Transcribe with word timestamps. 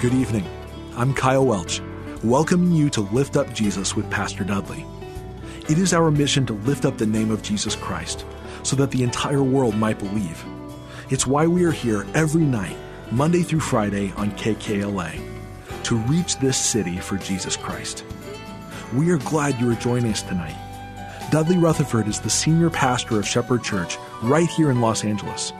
Good 0.00 0.14
evening. 0.14 0.46
I'm 0.96 1.12
Kyle 1.12 1.44
Welch, 1.44 1.82
welcoming 2.24 2.72
you 2.72 2.88
to 2.88 3.02
Lift 3.02 3.36
Up 3.36 3.52
Jesus 3.52 3.94
with 3.94 4.10
Pastor 4.10 4.44
Dudley. 4.44 4.86
It 5.68 5.76
is 5.76 5.92
our 5.92 6.10
mission 6.10 6.46
to 6.46 6.54
lift 6.54 6.86
up 6.86 6.96
the 6.96 7.04
name 7.04 7.30
of 7.30 7.42
Jesus 7.42 7.76
Christ 7.76 8.24
so 8.62 8.76
that 8.76 8.92
the 8.92 9.02
entire 9.02 9.42
world 9.42 9.76
might 9.76 9.98
believe. 9.98 10.42
It's 11.10 11.26
why 11.26 11.46
we 11.46 11.64
are 11.64 11.70
here 11.70 12.06
every 12.14 12.44
night, 12.44 12.78
Monday 13.10 13.42
through 13.42 13.60
Friday 13.60 14.10
on 14.16 14.30
KKLA, 14.30 15.20
to 15.82 15.96
reach 15.96 16.38
this 16.38 16.56
city 16.56 16.96
for 16.96 17.18
Jesus 17.18 17.54
Christ. 17.54 18.02
We 18.94 19.10
are 19.10 19.18
glad 19.18 19.60
you 19.60 19.70
are 19.70 19.74
joining 19.74 20.12
us 20.12 20.22
tonight. 20.22 20.56
Dudley 21.30 21.58
Rutherford 21.58 22.08
is 22.08 22.20
the 22.20 22.30
senior 22.30 22.70
pastor 22.70 23.18
of 23.18 23.28
Shepherd 23.28 23.62
Church 23.62 23.98
right 24.22 24.48
here 24.48 24.70
in 24.70 24.80
Los 24.80 25.04
Angeles, 25.04 25.52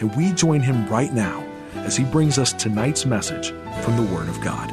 and 0.00 0.14
we 0.16 0.34
join 0.34 0.60
him 0.60 0.86
right 0.90 1.14
now 1.14 1.42
as 1.76 1.96
he 1.96 2.04
brings 2.04 2.36
us 2.36 2.52
tonight's 2.52 3.06
message 3.06 3.54
from 3.82 3.96
the 3.96 4.14
Word 4.14 4.28
of 4.28 4.40
God. 4.40 4.72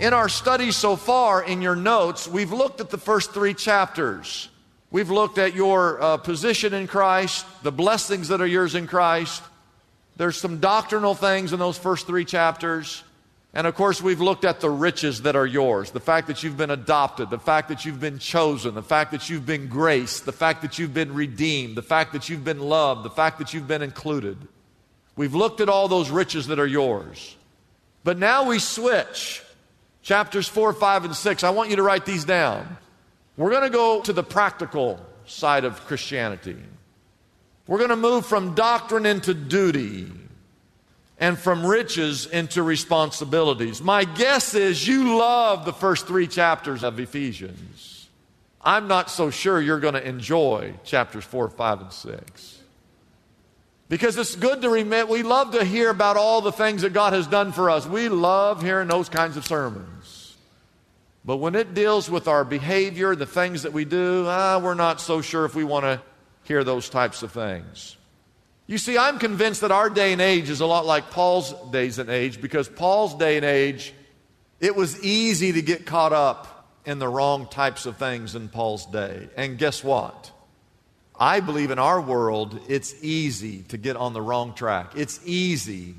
In 0.00 0.12
our 0.12 0.28
study 0.28 0.72
so 0.72 0.96
far, 0.96 1.42
in 1.42 1.62
your 1.62 1.76
notes, 1.76 2.26
we've 2.26 2.52
looked 2.52 2.80
at 2.80 2.90
the 2.90 2.98
first 2.98 3.32
three 3.32 3.54
chapters. 3.54 4.48
We've 4.90 5.10
looked 5.10 5.38
at 5.38 5.54
your 5.54 6.00
uh, 6.00 6.16
position 6.18 6.74
in 6.74 6.86
Christ, 6.86 7.46
the 7.62 7.72
blessings 7.72 8.28
that 8.28 8.40
are 8.40 8.46
yours 8.46 8.74
in 8.74 8.86
Christ. 8.86 9.42
There's 10.16 10.36
some 10.36 10.60
doctrinal 10.60 11.14
things 11.14 11.52
in 11.52 11.58
those 11.58 11.78
first 11.78 12.06
three 12.06 12.24
chapters. 12.24 13.02
And 13.52 13.68
of 13.68 13.76
course, 13.76 14.02
we've 14.02 14.20
looked 14.20 14.44
at 14.44 14.60
the 14.60 14.68
riches 14.68 15.22
that 15.22 15.36
are 15.36 15.46
yours 15.46 15.92
the 15.92 16.00
fact 16.00 16.26
that 16.26 16.42
you've 16.42 16.56
been 16.56 16.70
adopted, 16.70 17.30
the 17.30 17.38
fact 17.38 17.68
that 17.68 17.84
you've 17.84 18.00
been 18.00 18.18
chosen, 18.18 18.74
the 18.74 18.82
fact 18.82 19.12
that 19.12 19.30
you've 19.30 19.46
been 19.46 19.68
graced, 19.68 20.26
the 20.26 20.32
fact 20.32 20.62
that 20.62 20.78
you've 20.78 20.94
been 20.94 21.14
redeemed, 21.14 21.76
the 21.76 21.82
fact 21.82 22.12
that 22.12 22.28
you've 22.28 22.44
been 22.44 22.60
loved, 22.60 23.04
the 23.04 23.10
fact 23.10 23.38
that 23.38 23.54
you've 23.54 23.68
been 23.68 23.82
included. 23.82 24.36
We've 25.16 25.34
looked 25.34 25.60
at 25.60 25.68
all 25.68 25.88
those 25.88 26.10
riches 26.10 26.48
that 26.48 26.58
are 26.58 26.66
yours. 26.66 27.36
But 28.02 28.18
now 28.18 28.44
we 28.44 28.58
switch. 28.58 29.42
Chapters 30.02 30.48
4, 30.48 30.72
5, 30.72 31.04
and 31.06 31.16
6. 31.16 31.44
I 31.44 31.50
want 31.50 31.70
you 31.70 31.76
to 31.76 31.82
write 31.82 32.04
these 32.04 32.24
down. 32.24 32.76
We're 33.36 33.50
going 33.50 33.62
to 33.62 33.70
go 33.70 34.02
to 34.02 34.12
the 34.12 34.22
practical 34.22 35.00
side 35.26 35.64
of 35.64 35.84
Christianity. 35.86 36.56
We're 37.66 37.78
going 37.78 37.90
to 37.90 37.96
move 37.96 38.26
from 38.26 38.54
doctrine 38.54 39.06
into 39.06 39.32
duty 39.32 40.12
and 41.18 41.38
from 41.38 41.64
riches 41.64 42.26
into 42.26 42.62
responsibilities. 42.62 43.80
My 43.80 44.04
guess 44.04 44.54
is 44.54 44.86
you 44.86 45.16
love 45.16 45.64
the 45.64 45.72
first 45.72 46.06
three 46.06 46.26
chapters 46.26 46.84
of 46.84 47.00
Ephesians. 47.00 48.08
I'm 48.60 48.88
not 48.88 49.10
so 49.10 49.30
sure 49.30 49.60
you're 49.60 49.80
going 49.80 49.94
to 49.94 50.06
enjoy 50.06 50.74
chapters 50.84 51.24
4, 51.24 51.48
5, 51.48 51.80
and 51.80 51.92
6. 51.92 52.58
Because 53.94 54.16
it's 54.16 54.34
good 54.34 54.62
to 54.62 54.70
remember, 54.70 55.12
we 55.12 55.22
love 55.22 55.52
to 55.52 55.64
hear 55.64 55.88
about 55.88 56.16
all 56.16 56.40
the 56.40 56.50
things 56.50 56.82
that 56.82 56.92
God 56.92 57.12
has 57.12 57.28
done 57.28 57.52
for 57.52 57.70
us. 57.70 57.86
We 57.86 58.08
love 58.08 58.60
hearing 58.60 58.88
those 58.88 59.08
kinds 59.08 59.36
of 59.36 59.46
sermons. 59.46 60.34
But 61.24 61.36
when 61.36 61.54
it 61.54 61.74
deals 61.74 62.10
with 62.10 62.26
our 62.26 62.44
behavior, 62.44 63.14
the 63.14 63.24
things 63.24 63.62
that 63.62 63.72
we 63.72 63.84
do, 63.84 64.24
ah, 64.26 64.58
we're 64.58 64.74
not 64.74 65.00
so 65.00 65.20
sure 65.20 65.44
if 65.44 65.54
we 65.54 65.62
want 65.62 65.84
to 65.84 66.02
hear 66.42 66.64
those 66.64 66.88
types 66.88 67.22
of 67.22 67.30
things. 67.30 67.96
You 68.66 68.78
see, 68.78 68.98
I'm 68.98 69.20
convinced 69.20 69.60
that 69.60 69.70
our 69.70 69.88
day 69.88 70.12
and 70.12 70.20
age 70.20 70.50
is 70.50 70.60
a 70.60 70.66
lot 70.66 70.84
like 70.84 71.12
Paul's 71.12 71.54
days 71.70 72.00
and 72.00 72.10
age 72.10 72.40
because 72.40 72.68
Paul's 72.68 73.14
day 73.14 73.36
and 73.36 73.46
age, 73.46 73.94
it 74.58 74.74
was 74.74 75.00
easy 75.04 75.52
to 75.52 75.62
get 75.62 75.86
caught 75.86 76.12
up 76.12 76.68
in 76.84 76.98
the 76.98 77.06
wrong 77.06 77.46
types 77.46 77.86
of 77.86 77.96
things 77.96 78.34
in 78.34 78.48
Paul's 78.48 78.86
day. 78.86 79.28
And 79.36 79.56
guess 79.56 79.84
what? 79.84 80.32
I 81.18 81.40
believe 81.40 81.70
in 81.70 81.78
our 81.78 82.00
world, 82.00 82.60
it's 82.68 82.94
easy 83.02 83.62
to 83.68 83.76
get 83.76 83.96
on 83.96 84.12
the 84.12 84.22
wrong 84.22 84.54
track. 84.54 84.92
It's 84.96 85.20
easy 85.24 85.94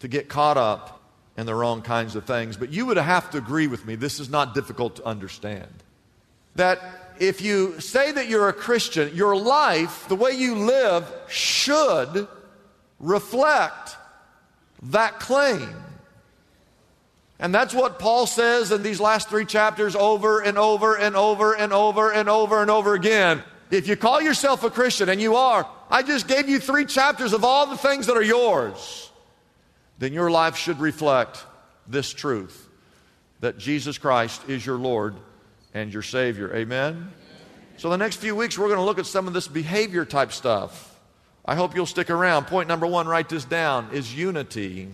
to 0.00 0.08
get 0.08 0.28
caught 0.28 0.56
up 0.56 1.00
in 1.36 1.46
the 1.46 1.54
wrong 1.54 1.80
kinds 1.80 2.16
of 2.16 2.26
things. 2.26 2.56
But 2.56 2.70
you 2.70 2.86
would 2.86 2.98
have 2.98 3.30
to 3.30 3.38
agree 3.38 3.66
with 3.66 3.86
me, 3.86 3.94
this 3.94 4.20
is 4.20 4.28
not 4.28 4.54
difficult 4.54 4.96
to 4.96 5.06
understand. 5.06 5.72
That 6.56 6.80
if 7.18 7.40
you 7.40 7.80
say 7.80 8.12
that 8.12 8.28
you're 8.28 8.48
a 8.48 8.52
Christian, 8.52 9.14
your 9.14 9.36
life, 9.36 10.06
the 10.08 10.16
way 10.16 10.32
you 10.32 10.54
live, 10.54 11.10
should 11.28 12.28
reflect 13.00 13.96
that 14.82 15.18
claim. 15.20 15.74
And 17.38 17.54
that's 17.54 17.74
what 17.74 17.98
Paul 17.98 18.26
says 18.26 18.70
in 18.70 18.82
these 18.82 19.00
last 19.00 19.28
three 19.28 19.44
chapters 19.44 19.96
over 19.96 20.40
and 20.40 20.58
over 20.58 20.94
and 20.94 21.16
over 21.16 21.54
and 21.54 21.72
over 21.72 22.12
and 22.12 22.28
over 22.28 22.60
and 22.60 22.70
over 22.70 22.94
again. 22.94 23.42
If 23.72 23.88
you 23.88 23.96
call 23.96 24.20
yourself 24.20 24.64
a 24.64 24.70
Christian, 24.70 25.08
and 25.08 25.18
you 25.18 25.34
are, 25.34 25.66
I 25.90 26.02
just 26.02 26.28
gave 26.28 26.46
you 26.46 26.60
three 26.60 26.84
chapters 26.84 27.32
of 27.32 27.42
all 27.42 27.66
the 27.66 27.78
things 27.78 28.06
that 28.06 28.18
are 28.18 28.22
yours, 28.22 29.10
then 29.98 30.12
your 30.12 30.30
life 30.30 30.56
should 30.56 30.78
reflect 30.78 31.42
this 31.86 32.12
truth 32.12 32.68
that 33.40 33.56
Jesus 33.56 33.96
Christ 33.96 34.42
is 34.46 34.64
your 34.64 34.76
Lord 34.76 35.16
and 35.72 35.90
your 35.90 36.02
Savior. 36.02 36.54
Amen? 36.54 37.12
So, 37.78 37.88
the 37.88 37.96
next 37.96 38.16
few 38.16 38.36
weeks, 38.36 38.58
we're 38.58 38.66
going 38.66 38.78
to 38.78 38.84
look 38.84 38.98
at 38.98 39.06
some 39.06 39.26
of 39.26 39.32
this 39.32 39.48
behavior 39.48 40.04
type 40.04 40.32
stuff. 40.32 41.00
I 41.46 41.54
hope 41.54 41.74
you'll 41.74 41.86
stick 41.86 42.10
around. 42.10 42.48
Point 42.48 42.68
number 42.68 42.86
one, 42.86 43.08
write 43.08 43.30
this 43.30 43.46
down, 43.46 43.88
is 43.94 44.14
unity. 44.14 44.90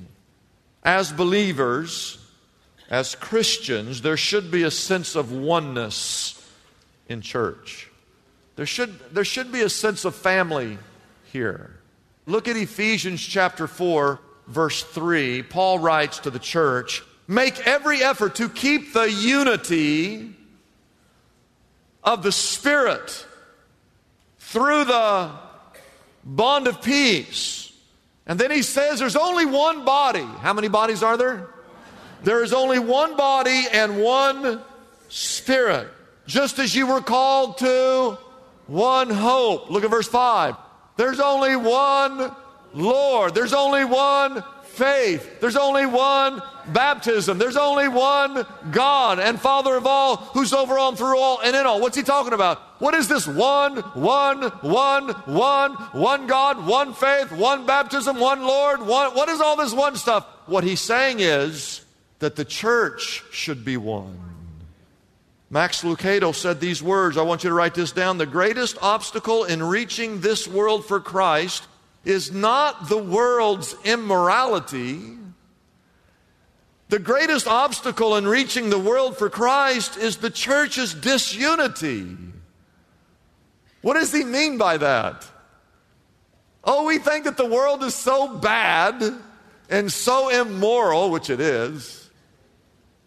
As 0.84 1.10
believers, 1.10 2.24
as 2.88 3.16
Christians, 3.16 4.02
there 4.02 4.16
should 4.16 4.52
be 4.52 4.62
a 4.62 4.70
sense 4.70 5.16
of 5.16 5.32
oneness 5.32 6.48
in 7.08 7.22
church. 7.22 7.88
There 8.58 8.66
should, 8.66 8.98
there 9.14 9.24
should 9.24 9.52
be 9.52 9.60
a 9.60 9.68
sense 9.68 10.04
of 10.04 10.16
family 10.16 10.78
here. 11.32 11.78
Look 12.26 12.48
at 12.48 12.56
Ephesians 12.56 13.24
chapter 13.24 13.68
4, 13.68 14.18
verse 14.48 14.82
3. 14.82 15.44
Paul 15.44 15.78
writes 15.78 16.18
to 16.18 16.30
the 16.30 16.40
church 16.40 17.04
Make 17.28 17.68
every 17.68 18.02
effort 18.02 18.34
to 18.34 18.48
keep 18.48 18.92
the 18.92 19.08
unity 19.08 20.34
of 22.02 22.24
the 22.24 22.32
Spirit 22.32 23.24
through 24.40 24.86
the 24.86 25.30
bond 26.24 26.66
of 26.66 26.82
peace. 26.82 27.72
And 28.26 28.40
then 28.40 28.50
he 28.50 28.62
says 28.62 28.98
there's 28.98 29.14
only 29.14 29.46
one 29.46 29.84
body. 29.84 30.26
How 30.40 30.52
many 30.52 30.66
bodies 30.66 31.04
are 31.04 31.16
there? 31.16 31.46
There 32.24 32.42
is 32.42 32.52
only 32.52 32.80
one 32.80 33.16
body 33.16 33.66
and 33.72 34.02
one 34.02 34.60
spirit. 35.08 35.86
Just 36.26 36.58
as 36.58 36.74
you 36.74 36.88
were 36.88 37.00
called 37.00 37.58
to 37.58 38.18
one 38.68 39.10
hope. 39.10 39.70
Look 39.70 39.82
at 39.82 39.90
verse 39.90 40.06
5. 40.06 40.54
There's 40.96 41.20
only 41.20 41.56
one 41.56 42.34
Lord. 42.74 43.34
There's 43.34 43.52
only 43.52 43.84
one 43.84 44.44
faith. 44.62 45.40
There's 45.40 45.56
only 45.56 45.86
one 45.86 46.40
baptism. 46.68 47.38
There's 47.38 47.56
only 47.56 47.88
one 47.88 48.46
God 48.70 49.18
and 49.18 49.40
Father 49.40 49.74
of 49.76 49.86
all 49.86 50.16
who's 50.16 50.52
over 50.52 50.78
all 50.78 50.90
and 50.90 50.98
through 50.98 51.18
all 51.18 51.40
and 51.40 51.56
in 51.56 51.66
all. 51.66 51.80
What's 51.80 51.96
he 51.96 52.02
talking 52.02 52.32
about? 52.32 52.58
What 52.80 52.94
is 52.94 53.08
this 53.08 53.26
one, 53.26 53.78
one, 53.78 54.42
one, 54.42 55.08
one, 55.08 55.72
one 55.72 56.26
God, 56.26 56.64
one 56.64 56.94
faith, 56.94 57.32
one 57.32 57.66
baptism, 57.66 58.20
one 58.20 58.42
Lord? 58.42 58.80
One, 58.80 59.14
what 59.14 59.28
is 59.28 59.40
all 59.40 59.56
this 59.56 59.72
one 59.72 59.96
stuff? 59.96 60.26
What 60.46 60.62
he's 60.62 60.80
saying 60.80 61.20
is 61.20 61.84
that 62.20 62.36
the 62.36 62.44
church 62.44 63.24
should 63.32 63.64
be 63.64 63.76
one. 63.76 64.27
Max 65.50 65.82
Lucado 65.82 66.34
said 66.34 66.60
these 66.60 66.82
words. 66.82 67.16
I 67.16 67.22
want 67.22 67.42
you 67.42 67.50
to 67.50 67.54
write 67.54 67.74
this 67.74 67.92
down. 67.92 68.18
The 68.18 68.26
greatest 68.26 68.76
obstacle 68.82 69.44
in 69.44 69.62
reaching 69.62 70.20
this 70.20 70.46
world 70.46 70.84
for 70.84 71.00
Christ 71.00 71.66
is 72.04 72.30
not 72.30 72.88
the 72.88 72.98
world's 72.98 73.74
immorality. 73.84 75.00
The 76.90 76.98
greatest 76.98 77.46
obstacle 77.46 78.16
in 78.16 78.26
reaching 78.26 78.70
the 78.70 78.78
world 78.78 79.16
for 79.16 79.28
Christ 79.28 79.96
is 79.96 80.18
the 80.18 80.30
church's 80.30 80.94
disunity. 80.94 82.16
What 83.82 83.94
does 83.94 84.12
he 84.12 84.24
mean 84.24 84.58
by 84.58 84.78
that? 84.78 85.26
Oh, 86.64 86.84
we 86.84 86.98
think 86.98 87.24
that 87.24 87.36
the 87.36 87.46
world 87.46 87.82
is 87.84 87.94
so 87.94 88.36
bad 88.36 89.02
and 89.70 89.92
so 89.92 90.28
immoral, 90.28 91.10
which 91.10 91.30
it 91.30 91.40
is, 91.40 92.07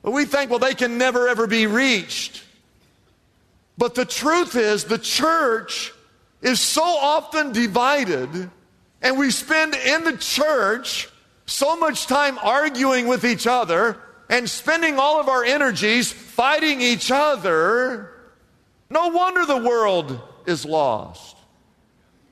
but 0.01 0.11
we 0.11 0.25
think, 0.25 0.49
well, 0.49 0.59
they 0.59 0.73
can 0.73 0.97
never 0.97 1.27
ever 1.27 1.47
be 1.47 1.67
reached. 1.67 2.43
But 3.77 3.95
the 3.95 4.05
truth 4.05 4.55
is, 4.55 4.83
the 4.83 4.97
church 4.97 5.93
is 6.41 6.59
so 6.59 6.83
often 6.83 7.51
divided, 7.51 8.49
and 9.01 9.17
we 9.17 9.31
spend 9.31 9.75
in 9.75 10.03
the 10.03 10.17
church 10.17 11.09
so 11.45 11.75
much 11.75 12.07
time 12.07 12.37
arguing 12.41 13.07
with 13.07 13.25
each 13.25 13.47
other 13.47 13.97
and 14.29 14.49
spending 14.49 14.97
all 14.97 15.19
of 15.19 15.27
our 15.27 15.43
energies 15.43 16.11
fighting 16.11 16.81
each 16.81 17.11
other. 17.11 18.11
No 18.89 19.09
wonder 19.09 19.45
the 19.45 19.57
world 19.57 20.19
is 20.45 20.65
lost. 20.65 21.35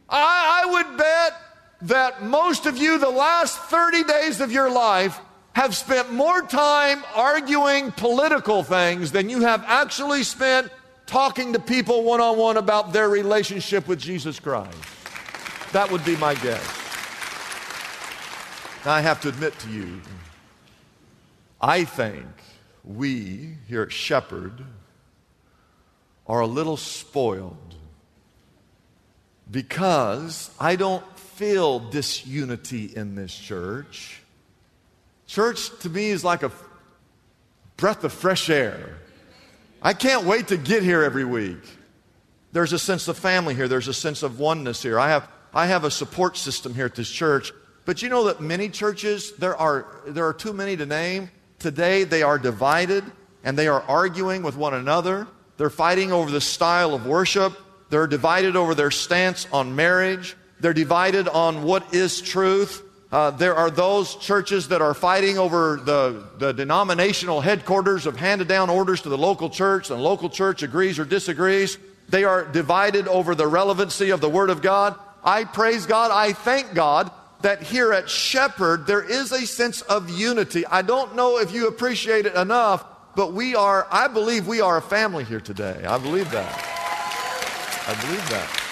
I, 0.09 0.63
I 0.63 0.71
would 0.71 0.97
bet 0.97 1.33
that 1.81 2.23
most 2.23 2.65
of 2.65 2.77
you, 2.77 2.97
the 2.97 3.09
last 3.09 3.57
30 3.59 4.03
days 4.03 4.41
of 4.41 4.51
your 4.51 4.69
life, 4.71 5.19
have 5.59 5.75
spent 5.75 6.09
more 6.13 6.41
time 6.41 7.03
arguing 7.13 7.91
political 7.91 8.63
things 8.63 9.11
than 9.11 9.27
you 9.27 9.41
have 9.41 9.61
actually 9.67 10.23
spent 10.23 10.71
talking 11.05 11.51
to 11.51 11.59
people 11.59 12.03
one 12.03 12.21
on 12.21 12.37
one 12.37 12.55
about 12.55 12.93
their 12.93 13.09
relationship 13.09 13.85
with 13.85 13.99
Jesus 13.99 14.39
Christ. 14.39 14.73
That 15.73 15.91
would 15.91 16.05
be 16.05 16.15
my 16.15 16.35
guess. 16.35 16.65
Now, 18.85 18.93
I 18.93 19.01
have 19.01 19.19
to 19.19 19.27
admit 19.27 19.59
to 19.59 19.69
you, 19.69 19.99
I 21.59 21.83
think 21.83 22.25
we 22.85 23.55
here 23.67 23.81
at 23.81 23.91
Shepherd 23.91 24.63
are 26.25 26.39
a 26.39 26.47
little 26.47 26.77
spoiled 26.77 27.75
because 29.51 30.51
I 30.57 30.77
don't 30.77 31.19
feel 31.19 31.79
disunity 31.79 32.93
in 32.95 33.15
this 33.15 33.37
church. 33.37 34.21
Church 35.29 35.69
to 35.81 35.89
me 35.91 36.07
is 36.07 36.23
like 36.23 36.41
a 36.41 36.51
breath 37.77 38.03
of 38.03 38.11
fresh 38.11 38.49
air. 38.49 38.97
I 39.79 39.93
can't 39.93 40.25
wait 40.25 40.47
to 40.47 40.57
get 40.57 40.81
here 40.81 41.03
every 41.03 41.23
week. 41.23 41.59
There's 42.51 42.73
a 42.73 42.79
sense 42.79 43.07
of 43.07 43.15
family 43.15 43.53
here, 43.53 43.67
there's 43.67 43.87
a 43.87 43.93
sense 43.93 44.23
of 44.23 44.39
oneness 44.39 44.81
here. 44.81 44.97
I 44.97 45.09
have, 45.09 45.29
I 45.53 45.67
have 45.67 45.83
a 45.83 45.91
support 45.91 46.35
system 46.35 46.73
here 46.73 46.85
at 46.85 46.95
this 46.95 47.11
church. 47.11 47.53
But 47.85 48.01
you 48.01 48.09
know 48.09 48.23
that 48.23 48.41
many 48.41 48.69
churches, 48.69 49.33
there 49.33 49.55
are, 49.55 50.01
there 50.07 50.25
are 50.25 50.33
too 50.33 50.51
many 50.51 50.75
to 50.77 50.87
name. 50.87 51.29
Today 51.59 52.05
they 52.05 52.23
are 52.23 52.39
divided 52.39 53.03
and 53.43 53.55
they 53.55 53.67
are 53.67 53.83
arguing 53.83 54.41
with 54.41 54.57
one 54.57 54.73
another. 54.73 55.27
They're 55.57 55.69
fighting 55.69 56.11
over 56.11 56.31
the 56.31 56.41
style 56.41 56.95
of 56.95 57.05
worship. 57.05 57.53
They're 57.91 58.07
divided 58.07 58.55
over 58.55 58.73
their 58.73 58.89
stance 58.89 59.47
on 59.53 59.75
marriage. 59.75 60.35
They're 60.59 60.73
divided 60.73 61.27
on 61.27 61.61
what 61.61 61.93
is 61.93 62.19
truth. 62.19 62.81
Uh, 63.11 63.31
there 63.31 63.55
are 63.55 63.71
those 63.71 64.15
churches 64.15 64.67
that 64.67 64.81
are 64.81 64.93
fighting 64.93 65.39
over 65.39 65.79
the, 65.83 66.23
the 66.37 66.53
denominational 66.53 67.41
headquarters 67.41 68.05
of 68.05 68.15
handed 68.15 68.47
down 68.47 68.69
orders 68.69 69.01
to 69.01 69.09
the 69.09 69.17
local 69.17 69.49
church, 69.49 69.89
and 69.89 69.99
the 69.99 70.03
local 70.03 70.29
church 70.29 70.61
agrees 70.61 70.99
or 70.99 71.05
disagrees. 71.05 71.79
They 72.09 72.23
are 72.23 72.45
divided 72.45 73.07
over 73.07 73.33
the 73.33 73.47
relevancy 73.47 74.11
of 74.11 74.21
the 74.21 74.29
Word 74.29 74.51
of 74.51 74.61
God. 74.61 74.95
I 75.23 75.43
praise 75.43 75.87
God, 75.87 76.11
I 76.11 76.33
thank 76.33 76.75
God 76.75 77.11
that 77.41 77.63
here 77.63 77.93
at 77.93 78.09
Shepherd 78.09 78.85
there 78.85 79.03
is 79.03 79.31
a 79.31 79.45
sense 79.45 79.81
of 79.81 80.09
unity. 80.09 80.65
I 80.67 80.83
don't 80.83 81.15
know 81.15 81.39
if 81.39 81.51
you 81.51 81.67
appreciate 81.67 82.27
it 82.27 82.35
enough, 82.35 82.85
but 83.15 83.33
we 83.33 83.55
are, 83.55 83.87
I 83.89 84.07
believe 84.07 84.47
we 84.47 84.61
are 84.61 84.77
a 84.77 84.81
family 84.81 85.23
here 85.23 85.41
today. 85.41 85.83
I 85.85 85.97
believe 85.97 86.29
that. 86.31 86.53
I 87.87 87.99
believe 88.05 88.29
that. 88.29 88.68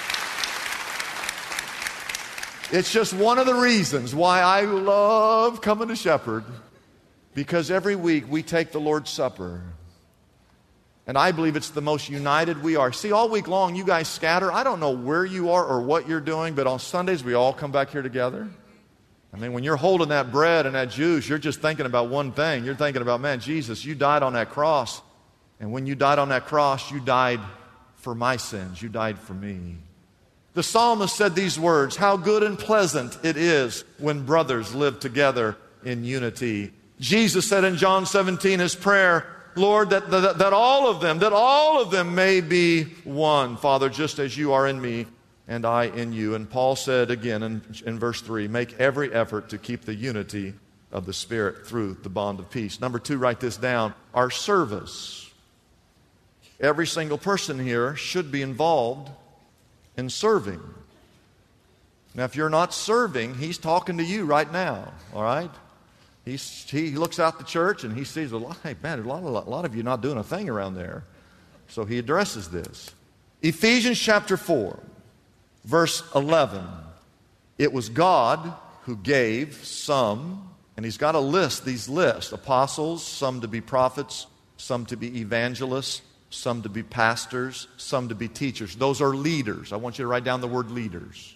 It's 2.69 2.91
just 2.91 3.13
one 3.13 3.37
of 3.37 3.45
the 3.45 3.53
reasons 3.53 4.13
why 4.13 4.41
I 4.41 4.61
love 4.61 5.61
coming 5.61 5.87
to 5.87 5.95
Shepherd 5.95 6.43
because 7.33 7.71
every 7.71 7.95
week 7.95 8.29
we 8.29 8.43
take 8.43 8.71
the 8.71 8.79
Lord's 8.79 9.09
Supper. 9.09 9.61
And 11.05 11.17
I 11.17 11.31
believe 11.31 11.55
it's 11.55 11.69
the 11.69 11.81
most 11.81 12.09
united 12.09 12.61
we 12.61 12.75
are. 12.75 12.91
See, 12.91 13.13
all 13.13 13.29
week 13.29 13.47
long, 13.47 13.75
you 13.75 13.85
guys 13.85 14.09
scatter. 14.09 14.51
I 14.51 14.65
don't 14.65 14.81
know 14.81 14.91
where 14.91 15.23
you 15.23 15.51
are 15.51 15.65
or 15.65 15.79
what 15.81 16.09
you're 16.09 16.19
doing, 16.19 16.55
but 16.55 16.67
on 16.67 16.79
Sundays, 16.79 17.23
we 17.23 17.35
all 17.35 17.53
come 17.53 17.71
back 17.71 17.91
here 17.91 18.01
together. 18.01 18.49
I 19.33 19.37
mean, 19.37 19.53
when 19.53 19.63
you're 19.63 19.77
holding 19.77 20.09
that 20.09 20.33
bread 20.33 20.65
and 20.65 20.75
that 20.75 20.89
juice, 20.89 21.29
you're 21.29 21.37
just 21.37 21.61
thinking 21.61 21.85
about 21.85 22.09
one 22.09 22.33
thing. 22.33 22.65
You're 22.65 22.75
thinking 22.75 23.01
about, 23.01 23.21
man, 23.21 23.39
Jesus, 23.39 23.85
you 23.85 23.95
died 23.95 24.23
on 24.23 24.33
that 24.33 24.49
cross. 24.49 25.01
And 25.61 25.71
when 25.71 25.85
you 25.85 25.95
died 25.95 26.19
on 26.19 26.29
that 26.29 26.47
cross, 26.47 26.91
you 26.91 26.99
died 26.99 27.39
for 27.95 28.13
my 28.13 28.35
sins. 28.35 28.81
You 28.81 28.89
died 28.89 29.17
for 29.17 29.33
me. 29.33 29.77
The 30.57 30.63
psalmist 30.63 31.15
said 31.15 31.35
these 31.35 31.59
words 31.59 31.95
How 31.95 32.17
good 32.17 32.41
and 32.41 32.57
pleasant 32.57 33.19
it 33.23 33.37
is 33.37 33.83
when 33.99 34.25
brothers 34.25 34.73
live 34.73 34.99
together 34.99 35.55
in 35.83 36.03
unity. 36.03 36.73
Jesus 36.99 37.47
said 37.47 37.63
in 37.63 37.77
John 37.77 38.07
17, 38.07 38.57
his 38.57 38.73
prayer, 38.73 39.27
Lord, 39.55 39.91
that, 39.91 40.09
that, 40.09 40.39
that 40.39 40.53
all 40.53 40.89
of 40.89 40.99
them, 40.99 41.19
that 41.19 41.31
all 41.31 41.79
of 41.79 41.91
them 41.91 42.15
may 42.15 42.41
be 42.41 42.85
one, 43.03 43.55
Father, 43.57 43.87
just 43.87 44.17
as 44.17 44.35
you 44.35 44.51
are 44.53 44.65
in 44.65 44.81
me 44.81 45.05
and 45.47 45.63
I 45.63 45.83
in 45.83 46.11
you. 46.11 46.33
And 46.33 46.49
Paul 46.49 46.75
said 46.75 47.11
again 47.11 47.43
in, 47.43 47.61
in 47.85 47.99
verse 47.99 48.21
3 48.21 48.47
make 48.47 48.79
every 48.79 49.13
effort 49.13 49.49
to 49.49 49.59
keep 49.59 49.83
the 49.83 49.93
unity 49.93 50.55
of 50.91 51.05
the 51.05 51.13
Spirit 51.13 51.67
through 51.67 51.99
the 52.01 52.09
bond 52.09 52.39
of 52.39 52.49
peace. 52.49 52.81
Number 52.81 52.97
two, 52.97 53.19
write 53.19 53.41
this 53.41 53.57
down 53.57 53.93
our 54.11 54.31
service. 54.31 55.31
Every 56.59 56.87
single 56.87 57.19
person 57.19 57.59
here 57.59 57.95
should 57.95 58.31
be 58.31 58.41
involved 58.41 59.11
in 59.97 60.09
serving. 60.09 60.61
Now, 62.15 62.23
if 62.23 62.35
you're 62.35 62.49
not 62.49 62.73
serving, 62.73 63.35
he's 63.35 63.57
talking 63.57 63.97
to 63.97 64.03
you 64.03 64.25
right 64.25 64.51
now, 64.51 64.93
all 65.13 65.23
right? 65.23 65.51
He's, 66.25 66.65
he 66.69 66.91
looks 66.91 67.19
out 67.19 67.37
the 67.37 67.43
church 67.43 67.83
and 67.83 67.95
he 67.95 68.03
sees 68.03 68.31
a 68.31 68.37
lot, 68.37 68.57
hey, 68.63 68.75
man, 68.81 68.99
a 68.99 69.03
lot, 69.03 69.23
of, 69.23 69.47
a 69.47 69.49
lot 69.49 69.65
of 69.65 69.75
you 69.75 69.83
not 69.83 70.01
doing 70.01 70.17
a 70.17 70.23
thing 70.23 70.49
around 70.49 70.75
there. 70.75 71.03
So 71.67 71.85
he 71.85 71.97
addresses 71.97 72.49
this. 72.49 72.91
Ephesians 73.41 73.99
chapter 73.99 74.35
4, 74.35 74.79
verse 75.65 76.03
11. 76.15 76.65
It 77.57 77.71
was 77.71 77.89
God 77.89 78.53
who 78.83 78.95
gave 78.95 79.65
some, 79.65 80.49
and 80.75 80.85
he's 80.85 80.97
got 80.97 81.15
a 81.15 81.19
list, 81.19 81.65
these 81.65 81.87
lists 81.87 82.31
apostles, 82.31 83.05
some 83.05 83.41
to 83.41 83.47
be 83.47 83.61
prophets, 83.61 84.27
some 84.57 84.85
to 84.87 84.97
be 84.97 85.19
evangelists, 85.19 86.01
some 86.29 86.61
to 86.63 86.69
be 86.69 86.83
pastors, 86.83 87.67
some 87.77 88.09
to 88.09 88.15
be 88.15 88.27
teachers. 88.27 88.75
Those 88.75 89.01
are 89.01 89.15
leaders. 89.15 89.71
I 89.71 89.77
want 89.77 89.97
you 89.97 90.03
to 90.03 90.07
write 90.07 90.23
down 90.23 90.41
the 90.41 90.47
word 90.47 90.71
leaders. 90.71 91.35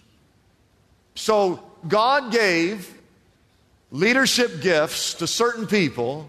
So 1.14 1.62
God 1.88 2.32
gave 2.32 2.92
leadership 3.90 4.60
gifts 4.60 5.14
to 5.14 5.26
certain 5.26 5.66
people 5.66 6.28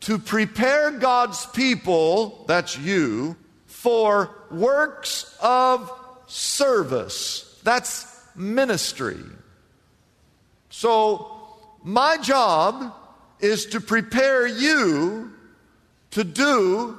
to 0.00 0.18
prepare 0.18 0.90
God's 0.90 1.46
people, 1.46 2.44
that's 2.48 2.76
you, 2.76 3.36
for 3.66 4.30
works 4.50 5.36
of 5.40 5.90
service. 6.26 7.60
That's 7.62 8.06
ministry. 8.34 9.20
So, 10.70 11.30
my 11.84 12.16
job 12.16 12.94
is 13.38 13.66
to 13.66 13.80
prepare 13.80 14.46
you 14.46 15.32
to 16.12 16.24
do 16.24 16.98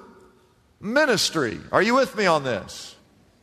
ministry. 0.83 1.59
Are 1.71 1.81
you 1.81 1.95
with 1.95 2.15
me 2.15 2.25
on 2.25 2.43
this? 2.43 2.95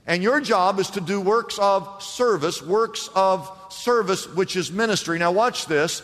And 0.06 0.22
your 0.22 0.40
job 0.40 0.78
is 0.78 0.90
to 0.90 1.00
do 1.00 1.20
works 1.20 1.58
of 1.58 2.02
service, 2.02 2.62
works 2.62 3.08
of 3.14 3.50
service, 3.70 4.26
which 4.34 4.56
is 4.56 4.70
ministry. 4.70 5.18
Now, 5.18 5.32
watch 5.32 5.66
this. 5.66 6.02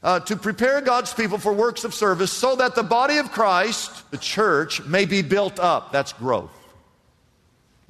Uh, 0.00 0.20
to 0.20 0.36
prepare 0.36 0.80
God's 0.80 1.12
people 1.12 1.38
for 1.38 1.52
works 1.52 1.82
of 1.82 1.92
service 1.92 2.32
so 2.32 2.54
that 2.54 2.76
the 2.76 2.84
body 2.84 3.16
of 3.16 3.32
Christ, 3.32 4.08
the 4.12 4.16
church, 4.16 4.80
may 4.84 5.06
be 5.06 5.22
built 5.22 5.58
up. 5.58 5.90
That's 5.90 6.12
growth. 6.12 6.52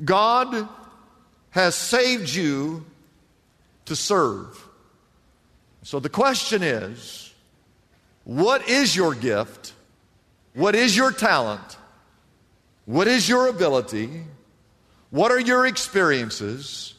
God 0.03 0.69
has 1.51 1.75
saved 1.75 2.31
you 2.31 2.87
to 3.85 3.95
serve. 3.95 4.67
So 5.83 6.01
the 6.01 6.09
question 6.09 6.63
is 6.63 7.33
what 8.25 8.69
is 8.69 8.95
your 8.95 9.15
gift? 9.15 9.73
What 10.55 10.75
is 10.75 10.97
your 10.97 11.13
talent? 11.13 11.78
What 12.89 13.07
is 13.07 13.29
your 13.29 13.49
ability? 13.49 14.09
What 15.11 15.31
are 15.31 15.39
your 15.39 15.67
experiences? 15.67 16.95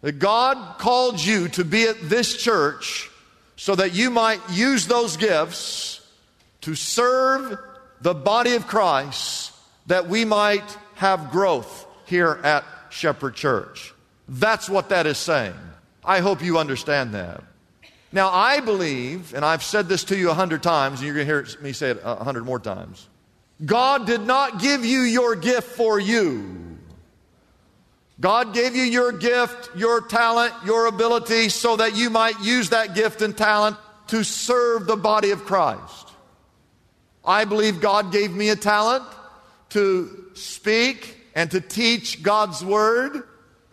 That 0.00 0.20
God 0.20 0.78
called 0.78 1.20
you 1.20 1.48
to 1.48 1.64
be 1.64 1.88
at 1.88 2.08
this 2.08 2.36
church 2.36 3.10
so 3.56 3.74
that 3.74 3.94
you 3.94 4.10
might 4.10 4.38
use 4.52 4.86
those 4.86 5.16
gifts 5.16 6.08
to 6.60 6.76
serve 6.76 7.58
the 8.00 8.14
body 8.14 8.54
of 8.54 8.68
Christ, 8.68 9.52
that 9.88 10.08
we 10.08 10.24
might 10.24 10.78
have 10.94 11.32
growth 11.32 11.84
here 12.06 12.38
at 12.44 12.64
Shepherd 12.90 13.34
Church. 13.34 13.92
That's 14.28 14.68
what 14.70 14.90
that 14.90 15.04
is 15.04 15.18
saying. 15.18 15.56
I 16.04 16.20
hope 16.20 16.44
you 16.44 16.58
understand 16.58 17.14
that. 17.14 17.42
Now, 18.12 18.28
I 18.30 18.60
believe, 18.60 19.34
and 19.34 19.44
I've 19.44 19.64
said 19.64 19.88
this 19.88 20.04
to 20.04 20.16
you 20.16 20.30
a 20.30 20.34
hundred 20.34 20.62
times, 20.62 21.00
and 21.00 21.06
you're 21.08 21.16
going 21.16 21.26
to 21.26 21.50
hear 21.50 21.60
me 21.60 21.72
say 21.72 21.90
it 21.90 22.00
a 22.04 22.22
hundred 22.22 22.44
more 22.44 22.60
times. 22.60 23.08
God 23.64 24.06
did 24.06 24.22
not 24.22 24.60
give 24.60 24.84
you 24.84 25.00
your 25.00 25.36
gift 25.36 25.76
for 25.76 26.00
you. 26.00 26.78
God 28.20 28.54
gave 28.54 28.76
you 28.76 28.82
your 28.82 29.12
gift, 29.12 29.70
your 29.76 30.00
talent, 30.00 30.52
your 30.64 30.86
ability 30.86 31.48
so 31.48 31.76
that 31.76 31.96
you 31.96 32.10
might 32.10 32.40
use 32.40 32.70
that 32.70 32.94
gift 32.94 33.22
and 33.22 33.36
talent 33.36 33.76
to 34.08 34.22
serve 34.22 34.86
the 34.86 34.96
body 34.96 35.30
of 35.30 35.44
Christ. 35.44 36.08
I 37.24 37.44
believe 37.44 37.80
God 37.80 38.12
gave 38.12 38.32
me 38.32 38.50
a 38.50 38.56
talent 38.56 39.04
to 39.70 40.30
speak 40.34 41.16
and 41.34 41.50
to 41.50 41.60
teach 41.60 42.22
God's 42.22 42.64
Word 42.64 43.24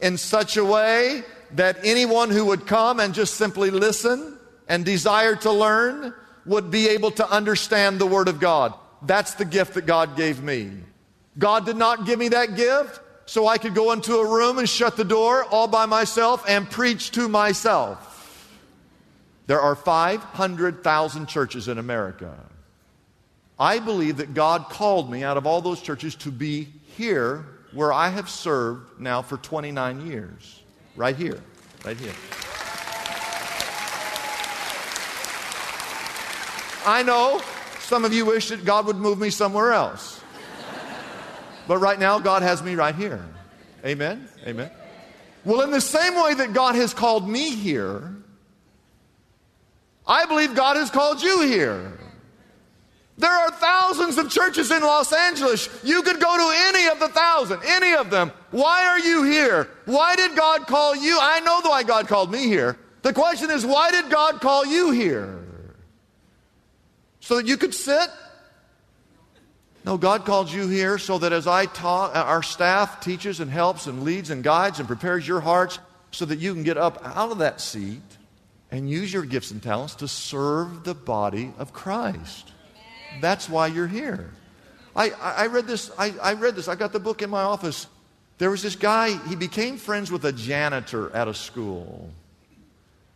in 0.01 0.17
such 0.17 0.57
a 0.57 0.65
way 0.65 1.23
that 1.51 1.77
anyone 1.83 2.29
who 2.29 2.45
would 2.45 2.65
come 2.65 2.99
and 2.99 3.13
just 3.13 3.35
simply 3.35 3.69
listen 3.69 4.37
and 4.67 4.85
desire 4.85 5.35
to 5.35 5.51
learn 5.51 6.13
would 6.45 6.71
be 6.71 6.89
able 6.89 7.11
to 7.11 7.29
understand 7.29 7.99
the 7.99 8.07
Word 8.07 8.27
of 8.27 8.39
God. 8.39 8.73
That's 9.01 9.33
the 9.35 9.45
gift 9.45 9.73
that 9.73 9.85
God 9.85 10.15
gave 10.15 10.41
me. 10.43 10.71
God 11.37 11.65
did 11.65 11.77
not 11.77 12.05
give 12.05 12.19
me 12.19 12.29
that 12.29 12.55
gift 12.55 12.99
so 13.25 13.47
I 13.47 13.57
could 13.57 13.73
go 13.73 13.91
into 13.91 14.15
a 14.15 14.27
room 14.27 14.59
and 14.59 14.67
shut 14.67 14.97
the 14.97 15.03
door 15.03 15.45
all 15.45 15.67
by 15.67 15.85
myself 15.85 16.43
and 16.47 16.69
preach 16.69 17.11
to 17.11 17.27
myself. 17.29 18.49
There 19.47 19.59
are 19.59 19.75
500,000 19.75 21.25
churches 21.27 21.67
in 21.67 21.77
America. 21.77 22.33
I 23.59 23.79
believe 23.79 24.17
that 24.17 24.33
God 24.33 24.69
called 24.69 25.09
me 25.11 25.23
out 25.23 25.37
of 25.37 25.45
all 25.45 25.61
those 25.61 25.81
churches 25.81 26.15
to 26.15 26.31
be 26.31 26.67
here 26.97 27.45
where 27.73 27.93
I 27.93 28.09
have 28.09 28.29
served 28.29 28.99
now 28.99 29.21
for 29.21 29.37
29 29.37 30.07
years. 30.07 30.61
Right 30.95 31.15
here. 31.15 31.41
Right 31.85 31.97
here. 31.97 32.13
I 36.85 37.03
know 37.03 37.41
some 37.91 38.05
of 38.05 38.13
you 38.13 38.25
wish 38.25 38.47
that 38.47 38.63
God 38.63 38.85
would 38.85 38.95
move 38.95 39.19
me 39.19 39.29
somewhere 39.29 39.73
else. 39.73 40.21
But 41.67 41.79
right 41.79 41.99
now, 41.99 42.19
God 42.19 42.41
has 42.41 42.63
me 42.63 42.75
right 42.75 42.95
here. 42.95 43.21
Amen? 43.85 44.29
Amen. 44.47 44.71
Well, 45.43 45.59
in 45.59 45.71
the 45.71 45.81
same 45.81 46.15
way 46.15 46.33
that 46.35 46.53
God 46.53 46.75
has 46.75 46.93
called 46.93 47.27
me 47.27 47.53
here, 47.53 48.15
I 50.07 50.25
believe 50.25 50.55
God 50.55 50.77
has 50.77 50.89
called 50.89 51.21
you 51.21 51.41
here. 51.41 51.99
There 53.17 53.29
are 53.29 53.51
thousands 53.51 54.17
of 54.17 54.29
churches 54.29 54.71
in 54.71 54.81
Los 54.83 55.11
Angeles. 55.11 55.67
You 55.83 56.01
could 56.01 56.21
go 56.21 56.37
to 56.37 56.55
any 56.69 56.87
of 56.87 57.01
the 57.01 57.09
thousand, 57.09 57.59
any 57.65 57.93
of 57.93 58.09
them. 58.09 58.31
Why 58.51 58.85
are 58.85 58.99
you 58.99 59.23
here? 59.23 59.67
Why 59.83 60.15
did 60.15 60.37
God 60.37 60.65
call 60.65 60.95
you? 60.95 61.19
I 61.21 61.41
know 61.41 61.59
why 61.69 61.83
God 61.83 62.07
called 62.07 62.31
me 62.31 62.45
here. 62.47 62.77
The 63.01 63.11
question 63.11 63.51
is, 63.51 63.65
why 63.65 63.91
did 63.91 64.09
God 64.09 64.39
call 64.39 64.65
you 64.65 64.91
here? 64.91 65.41
So 67.21 67.37
that 67.37 67.47
you 67.47 67.55
could 67.55 67.73
sit? 67.73 68.09
No, 69.85 69.97
God 69.97 70.25
called 70.25 70.51
you 70.51 70.67
here 70.67 70.97
so 70.97 71.17
that 71.19 71.31
as 71.31 71.47
I 71.47 71.65
taught, 71.65 72.15
uh, 72.15 72.23
our 72.23 72.43
staff 72.43 72.99
teaches 73.01 73.39
and 73.39 73.49
helps 73.49 73.87
and 73.87 74.03
leads 74.03 74.29
and 74.29 74.43
guides 74.43 74.79
and 74.79 74.87
prepares 74.87 75.27
your 75.27 75.39
hearts 75.39 75.79
so 76.11 76.25
that 76.25 76.39
you 76.39 76.53
can 76.53 76.63
get 76.63 76.77
up 76.77 77.01
out 77.03 77.31
of 77.31 77.39
that 77.39 77.61
seat 77.61 78.01
and 78.69 78.89
use 78.89 79.11
your 79.11 79.25
gifts 79.25 79.51
and 79.51 79.61
talents 79.61 79.95
to 79.95 80.07
serve 80.07 80.83
the 80.83 80.93
body 80.93 81.51
of 81.57 81.73
Christ. 81.73 82.51
That's 83.21 83.49
why 83.49 83.67
you're 83.67 83.87
here. 83.87 84.31
I, 84.95 85.11
I, 85.11 85.47
read 85.47 85.67
this, 85.67 85.89
I, 85.97 86.13
I 86.21 86.33
read 86.33 86.55
this, 86.55 86.67
I 86.67 86.75
got 86.75 86.93
the 86.93 86.99
book 86.99 87.21
in 87.21 87.29
my 87.29 87.41
office. 87.41 87.87
There 88.37 88.51
was 88.51 88.61
this 88.61 88.75
guy, 88.75 89.17
he 89.27 89.35
became 89.35 89.77
friends 89.77 90.11
with 90.11 90.25
a 90.25 90.31
janitor 90.31 91.15
at 91.15 91.27
a 91.27 91.33
school. 91.33 92.09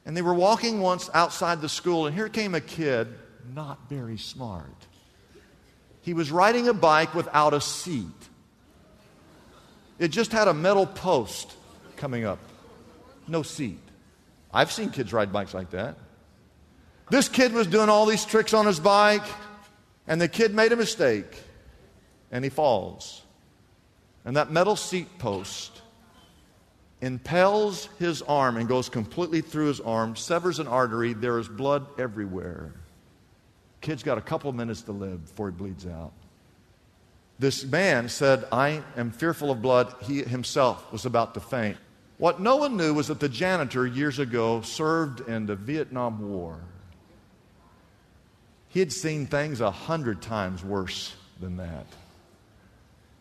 And 0.05 0.15
they 0.15 0.21
were 0.21 0.33
walking 0.33 0.79
once 0.79 1.09
outside 1.13 1.61
the 1.61 1.69
school, 1.69 2.05
and 2.05 2.15
here 2.15 2.29
came 2.29 2.55
a 2.55 2.61
kid, 2.61 3.07
not 3.53 3.89
very 3.89 4.17
smart. 4.17 4.87
He 6.01 6.13
was 6.13 6.31
riding 6.31 6.67
a 6.67 6.73
bike 6.73 7.13
without 7.13 7.53
a 7.53 7.61
seat. 7.61 8.05
It 9.97 10.09
just 10.09 10.31
had 10.31 10.47
a 10.47 10.53
metal 10.53 10.85
post 10.85 11.53
coming 11.97 12.25
up, 12.25 12.39
no 13.27 13.43
seat. 13.43 13.79
I've 14.53 14.71
seen 14.71 14.89
kids 14.89 15.11
ride 15.13 15.33
bikes 15.33 15.53
like 15.53 15.71
that. 15.71 15.97
This 17.09 17.29
kid 17.29 17.53
was 17.53 17.67
doing 17.67 17.89
all 17.89 18.05
these 18.05 18.25
tricks 18.25 18.53
on 18.53 18.65
his 18.65 18.79
bike. 18.79 19.25
And 20.07 20.21
the 20.21 20.27
kid 20.27 20.53
made 20.53 20.71
a 20.71 20.75
mistake 20.75 21.41
and 22.31 22.43
he 22.43 22.49
falls. 22.49 23.23
And 24.23 24.37
that 24.37 24.51
metal 24.51 24.75
seat 24.75 25.17
post 25.19 25.81
impels 27.01 27.89
his 27.99 28.21
arm 28.21 28.57
and 28.57 28.67
goes 28.67 28.89
completely 28.89 29.41
through 29.41 29.67
his 29.67 29.79
arm, 29.79 30.15
severs 30.15 30.59
an 30.59 30.67
artery. 30.67 31.13
There 31.13 31.39
is 31.39 31.47
blood 31.47 31.87
everywhere. 31.99 32.73
Kid's 33.85 34.01
got 34.01 34.17
a 34.17 34.21
couple 34.21 34.51
minutes 34.51 34.81
to 34.81 34.91
live 34.91 35.27
before 35.27 35.51
he 35.51 35.55
bleeds 35.55 35.85
out. 35.85 36.11
This 37.37 37.63
man 37.63 38.09
said, 38.09 38.43
I 38.51 38.81
am 38.97 39.11
fearful 39.11 39.51
of 39.51 39.61
blood. 39.61 39.93
He 40.01 40.23
himself 40.23 40.91
was 40.91 41.05
about 41.05 41.35
to 41.35 41.39
faint. 41.39 41.77
What 42.17 42.39
no 42.39 42.55
one 42.55 42.77
knew 42.77 42.95
was 42.95 43.09
that 43.09 43.19
the 43.19 43.29
janitor 43.29 43.85
years 43.85 44.17
ago 44.17 44.61
served 44.61 45.29
in 45.29 45.45
the 45.45 45.55
Vietnam 45.55 46.31
War. 46.31 46.61
He 48.69 48.79
had 48.79 48.91
seen 48.91 49.27
things 49.27 49.61
a 49.61 49.69
hundred 49.69 50.19
times 50.19 50.63
worse 50.63 51.13
than 51.39 51.57
that. 51.57 51.85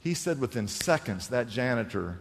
He 0.00 0.14
said 0.14 0.40
within 0.40 0.66
seconds, 0.66 1.28
that 1.28 1.50
janitor 1.50 2.20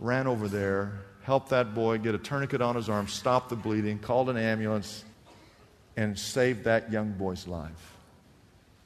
ran 0.00 0.26
over 0.26 0.48
there, 0.48 1.00
helped 1.24 1.50
that 1.50 1.74
boy 1.74 1.98
get 1.98 2.14
a 2.14 2.18
tourniquet 2.18 2.62
on 2.62 2.74
his 2.74 2.88
arm, 2.88 3.06
stopped 3.06 3.50
the 3.50 3.56
bleeding, 3.56 3.98
called 3.98 4.30
an 4.30 4.38
ambulance, 4.38 5.04
and 5.96 6.18
saved 6.18 6.64
that 6.64 6.90
young 6.90 7.12
boy's 7.12 7.46
life. 7.46 7.96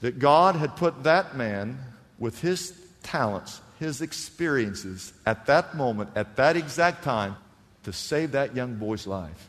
That 0.01 0.19
God 0.19 0.57
had 0.57 0.77
put 0.77 1.05
that 1.05 1.37
man 1.37 1.79
with 2.19 2.41
his 2.41 2.79
talents, 3.03 3.61
his 3.79 4.03
experiences 4.03 5.13
at 5.25 5.47
that 5.47 5.75
moment, 5.75 6.11
at 6.15 6.37
that 6.37 6.57
exact 6.57 7.03
time, 7.03 7.37
to 7.85 7.93
save 7.93 8.33
that 8.33 8.57
young 8.57 8.77
boy's 8.77 9.07
life. 9.07 9.49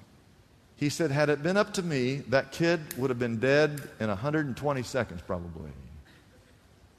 He 0.75 0.89
said, 0.89 1.09
Had 1.11 1.29
it 1.29 1.41
been 1.41 1.57
up 1.57 1.73
to 1.73 1.83
me, 1.83 2.17
that 2.29 2.51
kid 2.51 2.79
would 2.97 3.09
have 3.09 3.19
been 3.19 3.39
dead 3.39 3.89
in 3.99 4.07
120 4.09 4.83
seconds, 4.83 5.21
probably. 5.25 5.71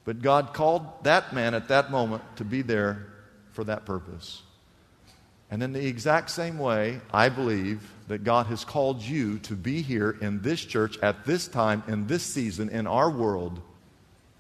But 0.05 0.21
God 0.21 0.53
called 0.53 1.05
that 1.05 1.33
man 1.33 1.55
at 1.55 1.69
that 1.69 1.91
moment 1.91 2.23
to 2.37 2.45
be 2.45 2.62
there 2.62 3.07
for 3.53 3.65
that 3.65 3.85
purpose. 3.85 4.43
And 5.50 5.62
in 5.62 5.73
the 5.73 5.87
exact 5.87 6.31
same 6.31 6.59
way, 6.59 7.00
I 7.12 7.28
believe 7.28 7.90
that 8.09 8.25
God 8.25 8.47
has 8.47 8.64
called 8.64 9.00
you 9.00 9.38
to 9.40 9.55
be 9.55 9.81
here 9.81 10.19
in 10.21 10.43
this 10.43 10.64
church 10.64 10.99
at 11.02 11.25
this 11.25 11.49
time, 11.49 11.83
in 11.88 12.07
this 12.07 12.23
season, 12.23 12.69
in 12.69 12.87
our 12.87 13.11
world, 13.11 13.61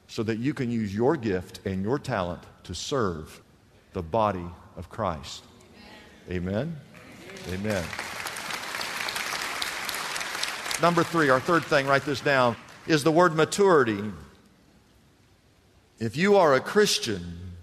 so 0.06 0.22
that 0.22 0.38
you 0.38 0.52
can 0.52 0.70
use 0.70 0.94
your 0.94 1.16
gift 1.16 1.60
and 1.64 1.82
your 1.82 1.98
talent 1.98 2.42
to 2.64 2.74
serve 2.74 3.42
the 3.94 4.02
body 4.02 4.44
of 4.76 4.90
Christ. 4.90 5.44
Amen. 6.30 6.76
Amen. 7.48 7.54
Amen. 7.54 7.84
Number 10.80 11.02
three, 11.02 11.28
our 11.30 11.40
third 11.40 11.64
thing, 11.64 11.86
write 11.86 12.04
this 12.04 12.20
down, 12.20 12.54
is 12.86 13.02
the 13.02 13.10
word 13.10 13.34
maturity. 13.34 14.12
If 15.98 16.16
you 16.16 16.36
are 16.36 16.54
a 16.54 16.60
Christian, 16.60 17.56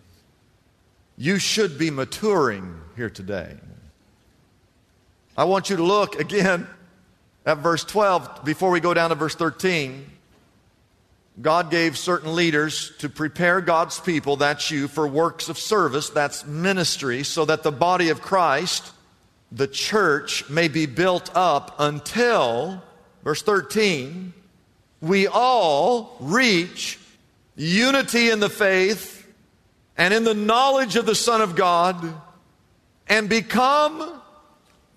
you 1.18 1.40
should 1.40 1.78
be 1.78 1.92
maturing 1.92 2.82
here 2.96 3.10
today. 3.10 3.56
I 5.38 5.46
want 5.46 5.70
you 5.70 5.76
to 5.78 5.84
look 5.84 6.20
again 6.20 6.68
at 7.46 7.60
verse 7.60 7.84
12 7.84 8.44
before 8.44 8.72
we 8.72 8.80
go 8.80 8.94
down 8.94 9.10
to 9.10 9.16
verse 9.16 9.36
13. 9.36 10.12
God 11.42 11.70
gave 11.70 11.98
certain 11.98 12.34
leaders 12.34 12.94
to 13.00 13.10
prepare 13.10 13.60
God's 13.60 14.00
people, 14.00 14.38
that's 14.38 14.72
you, 14.72 14.88
for 14.88 15.06
works 15.06 15.50
of 15.50 15.58
service, 15.58 16.10
that's 16.10 16.46
ministry, 16.46 17.24
so 17.24 17.44
that 17.46 17.64
the 17.64 17.74
body 17.74 18.10
of 18.10 18.22
Christ, 18.22 18.92
the 19.52 19.68
church, 19.68 20.50
may 20.50 20.70
be 20.70 20.86
built 20.86 21.30
up 21.36 21.76
until 21.78 22.82
Verse 23.26 23.42
13, 23.42 24.34
we 25.02 25.26
all 25.26 26.16
reach 26.20 27.00
unity 27.56 28.30
in 28.30 28.40
the 28.40 28.50
faith 28.50 29.15
and 29.98 30.14
in 30.14 30.24
the 30.24 30.34
knowledge 30.34 30.96
of 30.96 31.06
the 31.06 31.16
Son 31.16 31.42
of 31.42 31.56
God 31.56 32.14
and 33.08 33.30
become 33.30 34.22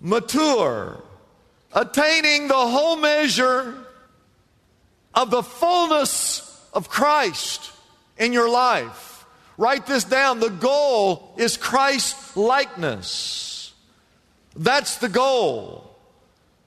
mature, 0.01 1.01
attaining 1.73 2.47
the 2.47 2.53
whole 2.53 2.95
measure 2.95 3.85
of 5.13 5.31
the 5.31 5.43
fullness 5.43 6.45
of 6.73 6.89
Christ 6.89 7.71
in 8.17 8.33
your 8.33 8.49
life. 8.49 9.25
Write 9.57 9.85
this 9.85 10.05
down. 10.05 10.39
The 10.39 10.49
goal 10.49 11.33
is 11.37 11.57
Christ 11.57 12.37
likeness. 12.37 13.73
That's 14.55 14.97
the 14.97 15.09
goal. 15.09 15.85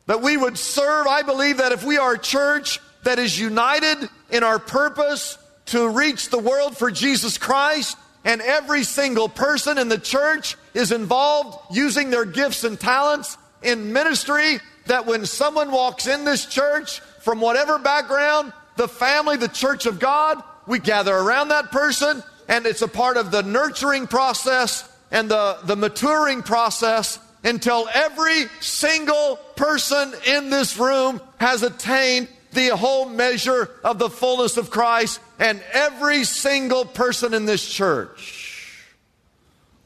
That 0.07 0.21
we 0.21 0.37
would 0.37 0.59
serve. 0.59 1.07
I 1.07 1.23
believe 1.23 1.59
that 1.59 1.73
if 1.73 1.85
we 1.85 1.97
are 1.97 2.15
a 2.15 2.19
church 2.19 2.81
that 3.05 3.19
is 3.19 3.39
united 3.39 4.09
in 4.31 4.43
our 4.45 4.59
purpose 4.59 5.39
to 5.67 5.89
reach 5.89 6.29
the 6.29 6.39
world 6.39 6.77
for 6.77 6.91
Jesus 6.91 7.39
Christ, 7.39 7.97
and 8.25 8.41
every 8.41 8.85
single 8.85 9.29
person 9.29 9.79
in 9.79 9.89
the 9.89 9.99
church 9.99 10.57
is 10.75 10.93
involved 10.93 11.59
using 11.77 12.11
their 12.11 12.25
gifts 12.25 12.65
and 12.65 12.79
talents 12.79 13.37
in 13.63 13.93
ministry, 13.93 14.59
that 14.87 15.07
when 15.07 15.27
someone 15.27 15.71
walks 15.71 16.07
in 16.07 16.25
this 16.25 16.47
church 16.47 17.01
from 17.21 17.41
whatever 17.41 17.79
background, 17.79 18.53
the 18.77 18.89
family, 18.89 19.37
the 19.37 19.49
church 19.49 19.87
of 19.87 19.99
God, 19.99 20.43
we 20.67 20.79
gather 20.79 21.15
around 21.15 21.49
that 21.49 21.71
person, 21.71 22.23
and 22.49 22.67
it's 22.67 22.83
a 22.83 22.89
part 22.89 23.17
of 23.17 23.31
the 23.31 23.43
nurturing 23.43 24.07
process 24.07 24.89
and 25.11 25.31
the, 25.31 25.59
the 25.65 25.77
maturing 25.77 26.43
process 26.43 27.19
until 27.45 27.89
every 27.93 28.47
single 28.61 29.37
person 29.57 30.13
in 30.27 30.51
this 30.51 30.77
room 30.77 31.21
has 31.39 31.63
attained 31.63 32.29
the 32.53 32.69
whole 32.69 33.09
measure 33.09 33.71
of 33.83 33.99
the 33.99 34.11
fullness 34.11 34.57
of 34.57 34.71
Christ, 34.71 35.21
and 35.43 35.61
every 35.73 36.23
single 36.23 36.85
person 36.85 37.35
in 37.35 37.47
this 37.47 37.69
church. 37.69 38.49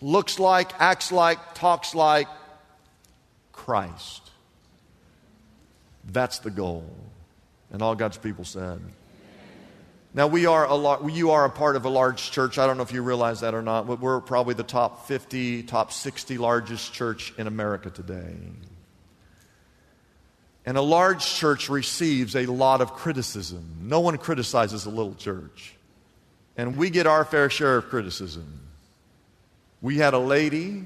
looks 0.03 0.39
like, 0.39 0.79
acts 0.79 1.11
like, 1.11 1.55
talks 1.55 1.95
like 1.95 2.29
Christ. 3.53 4.31
That's 6.05 6.41
the 6.41 6.51
goal. 6.51 6.85
And 7.73 7.81
all 7.81 7.95
God's 7.95 8.19
people 8.19 8.45
said. 8.45 8.81
Now, 10.13 10.27
we 10.27 10.45
are 10.45 10.67
a 10.67 10.75
lot, 10.75 11.11
you 11.11 11.31
are 11.31 11.47
a 11.47 11.51
part 11.51 11.77
of 11.77 11.87
a 11.87 11.89
large 11.89 12.31
church. 12.31 12.59
I 12.59 12.67
don't 12.67 12.77
know 12.77 12.83
if 12.83 12.93
you 12.93 13.03
realize 13.03 13.41
that 13.41 13.55
or 13.55 13.63
not, 13.63 13.87
but 13.87 13.99
we're 13.99 14.21
probably 14.21 14.55
the 14.55 14.63
top 14.63 15.09
50, 15.09 15.63
top 15.63 15.91
60 15.91 16.37
largest 16.37 16.93
church 16.93 17.33
in 17.39 17.47
America 17.47 17.89
today. 17.89 18.37
And 20.67 20.77
a 20.77 20.83
large 20.83 21.25
church 21.25 21.69
receives 21.69 22.35
a 22.35 22.47
lot 22.47 22.81
of 22.81 22.93
criticism. 22.93 23.65
No 23.83 24.01
one 24.01 24.19
criticizes 24.19 24.85
a 24.85 24.91
little 24.91 25.15
church. 25.15 25.75
And 26.57 26.77
we 26.77 26.91
get 26.91 27.07
our 27.07 27.25
fair 27.25 27.49
share 27.49 27.77
of 27.77 27.89
criticism. 27.89 28.61
We 29.81 29.99
had 29.99 30.13
a 30.13 30.19
lady 30.19 30.85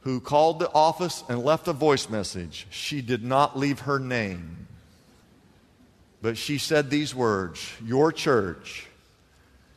who 0.00 0.20
called 0.20 0.58
the 0.58 0.70
office 0.72 1.24
and 1.28 1.42
left 1.42 1.66
a 1.66 1.72
voice 1.72 2.10
message. 2.10 2.66
She 2.70 3.00
did 3.00 3.24
not 3.24 3.58
leave 3.58 3.80
her 3.80 3.98
name. 3.98 4.68
But 6.20 6.36
she 6.36 6.58
said 6.58 6.90
these 6.90 7.14
words 7.14 7.72
Your 7.84 8.12
church 8.12 8.86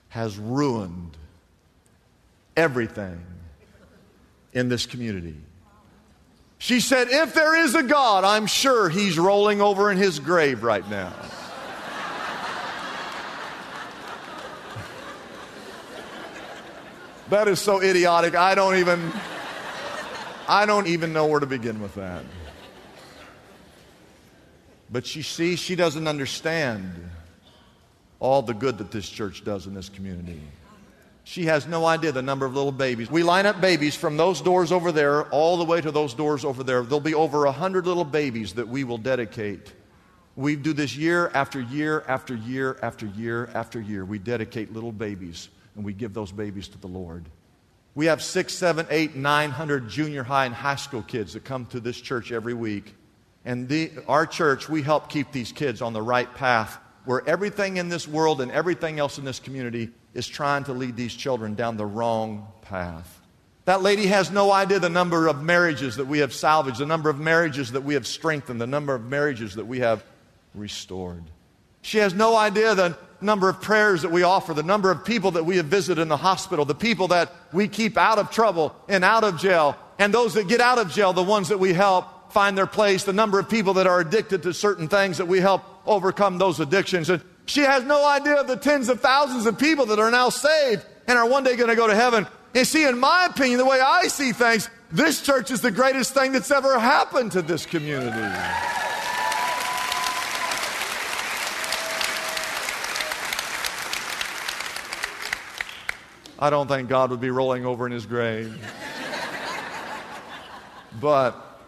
has 0.09 0.37
ruined 0.37 1.15
everything 2.57 3.23
in 4.53 4.67
this 4.67 4.85
community. 4.85 5.37
She 6.59 6.79
said, 6.81 7.07
If 7.09 7.33
there 7.33 7.55
is 7.55 7.73
a 7.73 7.81
God, 7.81 8.23
I'm 8.25 8.45
sure 8.45 8.89
he's 8.89 9.17
rolling 9.17 9.61
over 9.61 9.91
in 9.91 9.97
his 9.97 10.19
grave 10.19 10.61
right 10.61 10.87
now. 10.89 11.11
that 17.29 17.47
is 17.47 17.61
so 17.61 17.81
idiotic. 17.81 18.35
I 18.35 18.55
don't 18.55 18.75
even 18.75 19.13
I 20.49 20.65
don't 20.65 20.87
even 20.87 21.13
know 21.13 21.27
where 21.27 21.39
to 21.39 21.45
begin 21.45 21.81
with 21.81 21.95
that. 21.95 22.25
But 24.91 25.05
she 25.05 25.21
sees 25.21 25.59
she 25.59 25.75
doesn't 25.75 26.07
understand 26.07 27.09
all 28.19 28.41
the 28.41 28.53
good 28.53 28.79
that 28.79 28.91
this 28.91 29.07
church 29.07 29.45
does 29.45 29.65
in 29.65 29.73
this 29.73 29.87
community. 29.87 30.41
She 31.29 31.45
has 31.45 31.67
no 31.67 31.85
idea 31.85 32.11
the 32.11 32.23
number 32.23 32.47
of 32.47 32.55
little 32.55 32.71
babies. 32.71 33.11
We 33.11 33.21
line 33.21 33.45
up 33.45 33.61
babies 33.61 33.95
from 33.95 34.17
those 34.17 34.41
doors 34.41 34.71
over 34.71 34.91
there 34.91 35.25
all 35.25 35.57
the 35.57 35.63
way 35.63 35.79
to 35.79 35.91
those 35.91 36.15
doors 36.15 36.43
over 36.43 36.63
there. 36.63 36.81
There'll 36.81 36.99
be 36.99 37.13
over 37.13 37.45
a 37.45 37.51
hundred 37.51 37.85
little 37.85 38.03
babies 38.03 38.53
that 38.53 38.67
we 38.67 38.83
will 38.83 38.97
dedicate. 38.97 39.71
We 40.35 40.55
do 40.55 40.73
this 40.73 40.97
year 40.97 41.29
after 41.35 41.61
year 41.61 42.03
after 42.07 42.33
year 42.33 42.79
after 42.81 43.05
year 43.05 43.47
after 43.53 43.79
year. 43.79 44.05
We 44.05 44.17
dedicate 44.17 44.73
little 44.73 44.91
babies 44.91 45.49
and 45.75 45.85
we 45.85 45.93
give 45.93 46.15
those 46.15 46.31
babies 46.31 46.67
to 46.69 46.79
the 46.79 46.87
Lord. 46.87 47.25
We 47.93 48.07
have 48.07 48.23
six, 48.23 48.55
seven, 48.55 48.87
eight, 48.89 49.15
nine 49.15 49.51
hundred 49.51 49.87
junior 49.87 50.23
high 50.23 50.47
and 50.47 50.55
high 50.55 50.77
school 50.77 51.03
kids 51.03 51.33
that 51.33 51.45
come 51.45 51.67
to 51.67 51.79
this 51.79 52.01
church 52.01 52.31
every 52.31 52.55
week. 52.55 52.95
And 53.45 53.69
the, 53.69 53.91
our 54.07 54.25
church, 54.25 54.67
we 54.67 54.81
help 54.81 55.09
keep 55.09 55.31
these 55.31 55.51
kids 55.51 55.83
on 55.83 55.93
the 55.93 56.01
right 56.01 56.33
path 56.33 56.79
where 57.09 57.27
everything 57.27 57.77
in 57.77 57.89
this 57.89 58.07
world 58.07 58.39
and 58.39 58.51
everything 58.51 58.99
else 58.99 59.17
in 59.17 59.25
this 59.25 59.39
community 59.39 59.89
is 60.13 60.27
trying 60.27 60.63
to 60.63 60.73
lead 60.73 60.95
these 60.95 61.11
children 61.11 61.55
down 61.55 61.75
the 61.75 61.83
wrong 61.83 62.47
path. 62.61 63.19
That 63.65 63.81
lady 63.81 64.05
has 64.05 64.29
no 64.29 64.51
idea 64.51 64.77
the 64.77 64.89
number 64.89 65.25
of 65.25 65.41
marriages 65.41 65.95
that 65.95 66.05
we 66.05 66.19
have 66.19 66.31
salvaged, 66.31 66.77
the 66.77 66.85
number 66.85 67.09
of 67.09 67.19
marriages 67.19 67.71
that 67.71 67.81
we 67.81 67.95
have 67.95 68.05
strengthened, 68.05 68.61
the 68.61 68.67
number 68.67 68.93
of 68.93 69.05
marriages 69.05 69.55
that 69.55 69.65
we 69.65 69.79
have 69.79 70.03
restored. 70.53 71.23
She 71.81 71.97
has 71.97 72.13
no 72.13 72.35
idea 72.35 72.75
the 72.75 72.95
number 73.21 73.49
of 73.49 73.59
prayers 73.59 74.03
that 74.03 74.11
we 74.11 74.21
offer, 74.21 74.53
the 74.53 74.61
number 74.61 74.91
of 74.91 75.03
people 75.03 75.31
that 75.31 75.45
we 75.47 75.57
have 75.57 75.65
visited 75.65 75.99
in 75.99 76.09
the 76.09 76.17
hospital, 76.17 76.63
the 76.63 76.75
people 76.75 77.07
that 77.07 77.33
we 77.51 77.67
keep 77.67 77.97
out 77.97 78.19
of 78.19 78.29
trouble 78.29 78.75
and 78.87 79.03
out 79.03 79.23
of 79.23 79.39
jail, 79.39 79.75
and 79.97 80.13
those 80.13 80.35
that 80.35 80.47
get 80.47 80.61
out 80.61 80.77
of 80.77 80.91
jail, 80.91 81.11
the 81.11 81.23
ones 81.23 81.49
that 81.49 81.57
we 81.59 81.73
help 81.73 82.31
find 82.31 82.55
their 82.55 82.67
place, 82.67 83.03
the 83.03 83.13
number 83.13 83.39
of 83.39 83.49
people 83.49 83.73
that 83.73 83.87
are 83.87 83.99
addicted 83.99 84.43
to 84.43 84.53
certain 84.53 84.87
things 84.87 85.17
that 85.17 85.27
we 85.27 85.39
help 85.39 85.63
overcome 85.89 86.37
those 86.37 86.59
addictions. 86.59 87.09
And 87.09 87.21
she 87.45 87.61
has 87.61 87.83
no 87.83 88.07
idea 88.07 88.35
of 88.35 88.47
the 88.47 88.55
tens 88.55 88.89
of 88.89 89.01
thousands 89.01 89.45
of 89.45 89.57
people 89.57 89.87
that 89.87 89.99
are 89.99 90.11
now 90.11 90.29
saved 90.29 90.85
and 91.07 91.17
are 91.17 91.27
one 91.27 91.43
day 91.43 91.55
going 91.55 91.69
to 91.69 91.75
go 91.75 91.87
to 91.87 91.95
heaven. 91.95 92.27
And 92.55 92.65
see, 92.65 92.87
in 92.87 92.99
my 92.99 93.27
opinion, 93.29 93.57
the 93.57 93.65
way 93.65 93.81
I 93.81 94.07
see 94.07 94.31
things, 94.31 94.69
this 94.91 95.21
church 95.21 95.51
is 95.51 95.61
the 95.61 95.71
greatest 95.71 96.13
thing 96.13 96.31
that's 96.31 96.51
ever 96.51 96.79
happened 96.79 97.33
to 97.33 97.41
this 97.41 97.65
community. 97.65 98.17
I 106.41 106.49
don't 106.49 106.67
think 106.67 106.87
God 106.87 107.11
would 107.11 107.19
be 107.19 107.31
rolling 107.31 107.65
over 107.65 107.85
in 107.85 107.91
his 107.91 108.05
grave. 108.05 108.57
but, 111.01 111.61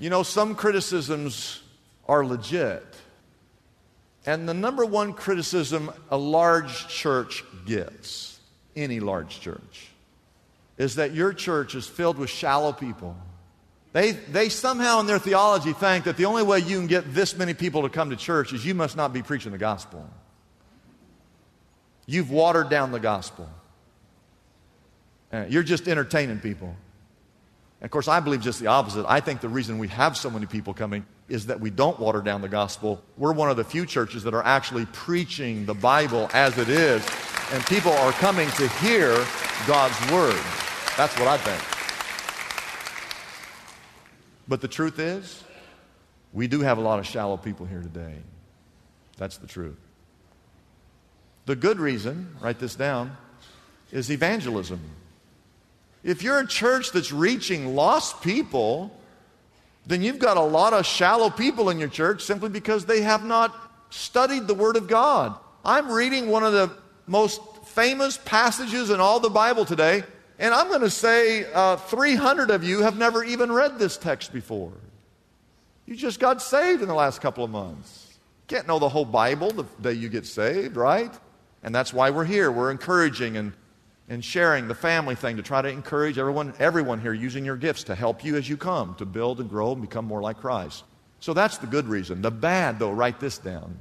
you 0.00 0.10
know, 0.10 0.24
some 0.24 0.54
criticisms 0.56 1.62
are 2.08 2.24
legit. 2.24 2.87
And 4.28 4.46
the 4.46 4.52
number 4.52 4.84
one 4.84 5.14
criticism 5.14 5.90
a 6.10 6.18
large 6.18 6.86
church 6.86 7.42
gets, 7.64 8.38
any 8.76 9.00
large 9.00 9.40
church, 9.40 9.88
is 10.76 10.96
that 10.96 11.14
your 11.14 11.32
church 11.32 11.74
is 11.74 11.86
filled 11.86 12.18
with 12.18 12.28
shallow 12.28 12.74
people. 12.74 13.16
They, 13.94 14.10
they 14.10 14.50
somehow 14.50 15.00
in 15.00 15.06
their 15.06 15.18
theology 15.18 15.72
think 15.72 16.04
that 16.04 16.18
the 16.18 16.26
only 16.26 16.42
way 16.42 16.58
you 16.58 16.76
can 16.76 16.88
get 16.88 17.14
this 17.14 17.38
many 17.38 17.54
people 17.54 17.80
to 17.84 17.88
come 17.88 18.10
to 18.10 18.16
church 18.16 18.52
is 18.52 18.66
you 18.66 18.74
must 18.74 18.98
not 18.98 19.14
be 19.14 19.22
preaching 19.22 19.50
the 19.50 19.56
gospel. 19.56 20.06
You've 22.04 22.30
watered 22.30 22.68
down 22.68 22.92
the 22.92 23.00
gospel. 23.00 23.48
Uh, 25.32 25.46
you're 25.48 25.62
just 25.62 25.88
entertaining 25.88 26.40
people. 26.40 26.76
And 27.80 27.86
of 27.86 27.90
course, 27.90 28.08
I 28.08 28.20
believe 28.20 28.42
just 28.42 28.60
the 28.60 28.66
opposite. 28.66 29.06
I 29.08 29.20
think 29.20 29.40
the 29.40 29.48
reason 29.48 29.78
we 29.78 29.88
have 29.88 30.18
so 30.18 30.28
many 30.28 30.44
people 30.44 30.74
coming 30.74 31.06
is 31.28 31.46
that 31.46 31.60
we 31.60 31.70
don't 31.70 31.98
water 32.00 32.22
down 32.22 32.40
the 32.40 32.48
gospel. 32.48 33.02
We're 33.16 33.32
one 33.32 33.50
of 33.50 33.56
the 33.56 33.64
few 33.64 33.84
churches 33.84 34.22
that 34.24 34.34
are 34.34 34.44
actually 34.44 34.86
preaching 34.86 35.66
the 35.66 35.74
Bible 35.74 36.30
as 36.32 36.56
it 36.56 36.68
is, 36.68 37.06
and 37.52 37.64
people 37.66 37.92
are 37.92 38.12
coming 38.12 38.48
to 38.52 38.68
hear 38.80 39.12
God's 39.66 39.98
word. 40.10 40.40
That's 40.96 41.16
what 41.18 41.28
I 41.28 41.36
think. 41.36 41.62
But 44.48 44.62
the 44.62 44.68
truth 44.68 44.98
is, 44.98 45.44
we 46.32 46.46
do 46.46 46.60
have 46.60 46.78
a 46.78 46.80
lot 46.80 46.98
of 46.98 47.06
shallow 47.06 47.36
people 47.36 47.66
here 47.66 47.82
today. 47.82 48.14
That's 49.18 49.36
the 49.36 49.46
truth. 49.46 49.78
The 51.44 51.56
good 51.56 51.78
reason, 51.78 52.36
write 52.40 52.58
this 52.58 52.74
down, 52.74 53.16
is 53.92 54.10
evangelism. 54.10 54.80
If 56.02 56.22
you're 56.22 56.38
a 56.38 56.46
church 56.46 56.92
that's 56.92 57.12
reaching 57.12 57.74
lost 57.74 58.22
people, 58.22 58.97
then 59.88 60.02
you've 60.02 60.18
got 60.18 60.36
a 60.36 60.42
lot 60.42 60.74
of 60.74 60.84
shallow 60.84 61.30
people 61.30 61.70
in 61.70 61.78
your 61.78 61.88
church 61.88 62.22
simply 62.22 62.50
because 62.50 62.84
they 62.84 63.00
have 63.00 63.24
not 63.24 63.54
studied 63.88 64.46
the 64.46 64.54
Word 64.54 64.76
of 64.76 64.86
God. 64.86 65.34
I'm 65.64 65.90
reading 65.90 66.28
one 66.28 66.44
of 66.44 66.52
the 66.52 66.70
most 67.06 67.40
famous 67.68 68.18
passages 68.18 68.90
in 68.90 69.00
all 69.00 69.18
the 69.18 69.30
Bible 69.30 69.64
today, 69.64 70.04
and 70.38 70.52
I'm 70.52 70.68
going 70.68 70.82
to 70.82 70.90
say 70.90 71.50
uh, 71.54 71.76
300 71.76 72.50
of 72.50 72.62
you 72.62 72.82
have 72.82 72.98
never 72.98 73.24
even 73.24 73.50
read 73.50 73.78
this 73.78 73.96
text 73.96 74.30
before. 74.30 74.72
You 75.86 75.96
just 75.96 76.20
got 76.20 76.42
saved 76.42 76.82
in 76.82 76.88
the 76.88 76.94
last 76.94 77.22
couple 77.22 77.42
of 77.42 77.50
months. 77.50 78.18
Can't 78.46 78.66
know 78.66 78.78
the 78.78 78.90
whole 78.90 79.06
Bible 79.06 79.50
the 79.52 79.64
day 79.80 79.94
you 79.94 80.10
get 80.10 80.26
saved, 80.26 80.76
right? 80.76 81.12
And 81.62 81.74
that's 81.74 81.94
why 81.94 82.10
we're 82.10 82.26
here. 82.26 82.52
We're 82.52 82.70
encouraging 82.70 83.38
and 83.38 83.54
and 84.08 84.24
sharing 84.24 84.68
the 84.68 84.74
family 84.74 85.14
thing 85.14 85.36
to 85.36 85.42
try 85.42 85.60
to 85.60 85.68
encourage 85.68 86.18
everyone, 86.18 86.54
everyone 86.58 87.00
here 87.00 87.12
using 87.12 87.44
your 87.44 87.56
gifts 87.56 87.84
to 87.84 87.94
help 87.94 88.24
you 88.24 88.36
as 88.36 88.48
you 88.48 88.56
come 88.56 88.94
to 88.96 89.04
build 89.04 89.40
and 89.40 89.50
grow 89.50 89.72
and 89.72 89.82
become 89.82 90.06
more 90.06 90.22
like 90.22 90.38
Christ. 90.38 90.84
So 91.20 91.34
that's 91.34 91.58
the 91.58 91.66
good 91.66 91.86
reason. 91.86 92.22
The 92.22 92.30
bad, 92.30 92.78
though, 92.78 92.92
write 92.92 93.20
this 93.20 93.38
down, 93.38 93.76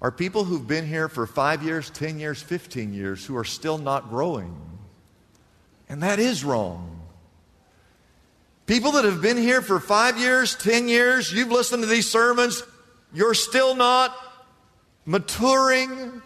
are 0.00 0.10
people 0.10 0.44
who've 0.44 0.66
been 0.66 0.86
here 0.86 1.08
for 1.08 1.26
five 1.26 1.62
years, 1.62 1.90
10 1.90 2.18
years, 2.18 2.42
15 2.42 2.94
years 2.94 3.24
who 3.24 3.36
are 3.36 3.44
still 3.44 3.78
not 3.78 4.08
growing. 4.08 4.56
And 5.88 6.02
that 6.02 6.18
is 6.18 6.42
wrong. 6.42 7.02
People 8.66 8.92
that 8.92 9.04
have 9.04 9.20
been 9.20 9.36
here 9.36 9.60
for 9.60 9.78
five 9.78 10.18
years, 10.18 10.56
10 10.56 10.88
years, 10.88 11.32
you've 11.32 11.50
listened 11.50 11.82
to 11.82 11.88
these 11.88 12.08
sermons, 12.08 12.62
you're 13.12 13.34
still 13.34 13.74
not 13.74 14.16
maturing. 15.04 16.22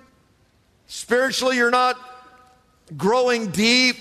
Spiritually, 0.86 1.56
you're 1.56 1.70
not 1.70 1.98
growing 2.96 3.50
deep. 3.50 3.96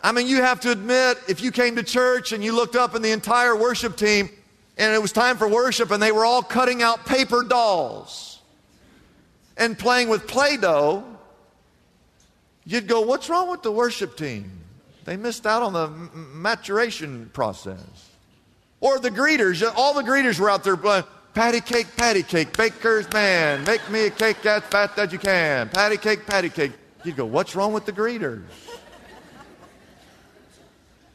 I 0.00 0.12
mean, 0.12 0.26
you 0.26 0.42
have 0.42 0.60
to 0.60 0.70
admit, 0.70 1.18
if 1.28 1.42
you 1.42 1.50
came 1.50 1.76
to 1.76 1.82
church 1.82 2.32
and 2.32 2.42
you 2.42 2.52
looked 2.52 2.76
up 2.76 2.94
in 2.94 3.02
the 3.02 3.10
entire 3.10 3.56
worship 3.56 3.96
team 3.96 4.30
and 4.76 4.94
it 4.94 5.02
was 5.02 5.12
time 5.12 5.36
for 5.36 5.48
worship 5.48 5.90
and 5.90 6.02
they 6.02 6.12
were 6.12 6.24
all 6.24 6.42
cutting 6.42 6.82
out 6.82 7.04
paper 7.04 7.42
dolls 7.42 8.40
and 9.56 9.78
playing 9.78 10.08
with 10.08 10.26
Play 10.26 10.56
Doh, 10.56 11.04
you'd 12.64 12.86
go, 12.86 13.00
What's 13.00 13.28
wrong 13.28 13.50
with 13.50 13.62
the 13.62 13.72
worship 13.72 14.16
team? 14.16 14.52
They 15.04 15.16
missed 15.16 15.46
out 15.46 15.62
on 15.62 15.72
the 15.72 15.88
maturation 15.88 17.30
process. 17.32 17.80
Or 18.80 19.00
the 19.00 19.10
greeters, 19.10 19.68
all 19.74 19.94
the 19.94 20.02
greeters 20.02 20.38
were 20.38 20.48
out 20.48 20.62
there 20.62 20.76
playing, 20.76 21.04
Patty 21.34 21.60
cake, 21.60 21.86
patty 21.96 22.22
cake, 22.24 22.56
baker's 22.56 23.08
man, 23.12 23.62
make 23.64 23.88
me 23.90 24.06
a 24.06 24.10
cake 24.10 24.44
as 24.44 24.62
fat 24.64 24.98
as 24.98 25.12
you 25.12 25.20
can. 25.20 25.68
Patty 25.68 25.96
cake, 25.96 26.26
patty 26.26 26.48
cake. 26.48 26.72
You'd 27.04 27.16
go, 27.16 27.24
what's 27.24 27.54
wrong 27.54 27.72
with 27.72 27.86
the 27.86 27.92
greeters? 27.92 28.42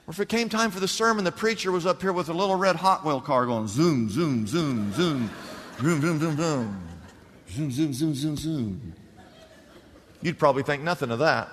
Or 0.06 0.12
if 0.12 0.20
it 0.20 0.28
came 0.28 0.50
time 0.50 0.72
for 0.72 0.80
the 0.80 0.88
sermon, 0.88 1.24
the 1.24 1.32
preacher 1.32 1.72
was 1.72 1.86
up 1.86 2.02
here 2.02 2.12
with 2.12 2.30
a 2.30 2.34
little 2.34 2.56
red 2.56 2.76
Hot 2.76 3.06
Wheel 3.06 3.22
car 3.22 3.46
going 3.46 3.68
zoom, 3.68 4.10
zoom, 4.10 4.46
zoom, 4.48 4.92
zoom, 4.92 5.32
zoom, 5.80 6.02
zoom, 6.02 6.20
zoom, 6.20 6.38
zoom, 6.38 6.82
zoom, 7.50 7.72
zoom, 7.72 7.94
zoom, 7.94 8.16
zoom, 8.16 8.38
zoom. 8.38 8.94
You'd 10.22 10.38
probably 10.40 10.64
think 10.64 10.84
nothing 10.84 11.12
of 11.12 11.20
that. 11.20 11.50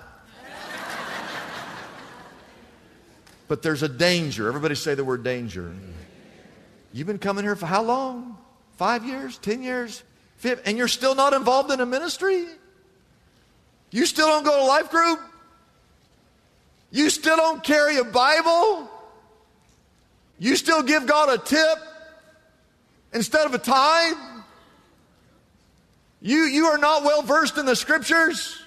But 3.47 3.61
there's 3.61 3.83
a 3.83 3.89
danger. 3.89 4.47
Everybody 4.47 4.75
say 4.75 4.95
the 4.95 5.03
word 5.03 5.23
danger. 5.23 5.73
You've 6.93 7.07
been 7.07 7.19
coming 7.19 7.43
here 7.43 7.57
for 7.57 7.65
how 7.65 7.83
long? 7.83 8.37
Five 8.77 9.05
years? 9.05 9.37
Ten 9.37 9.61
years? 9.61 10.03
Fifth, 10.37 10.61
and 10.65 10.77
you're 10.77 10.87
still 10.87 11.15
not 11.15 11.33
involved 11.33 11.71
in 11.71 11.81
a 11.81 11.85
ministry? 11.85 12.45
You 13.91 14.05
still 14.05 14.27
don't 14.27 14.43
go 14.43 14.57
to 14.57 14.65
life 14.65 14.89
group? 14.89 15.19
You 16.91 17.09
still 17.09 17.37
don't 17.37 17.63
carry 17.63 17.97
a 17.97 18.03
Bible? 18.03 18.89
You 20.39 20.55
still 20.55 20.81
give 20.81 21.05
God 21.05 21.29
a 21.29 21.37
tip 21.37 21.77
instead 23.13 23.45
of 23.45 23.53
a 23.53 23.57
tithe? 23.57 24.17
You, 26.21 26.43
you 26.43 26.65
are 26.65 26.77
not 26.77 27.03
well 27.03 27.21
versed 27.21 27.57
in 27.57 27.65
the 27.65 27.75
scriptures? 27.75 28.61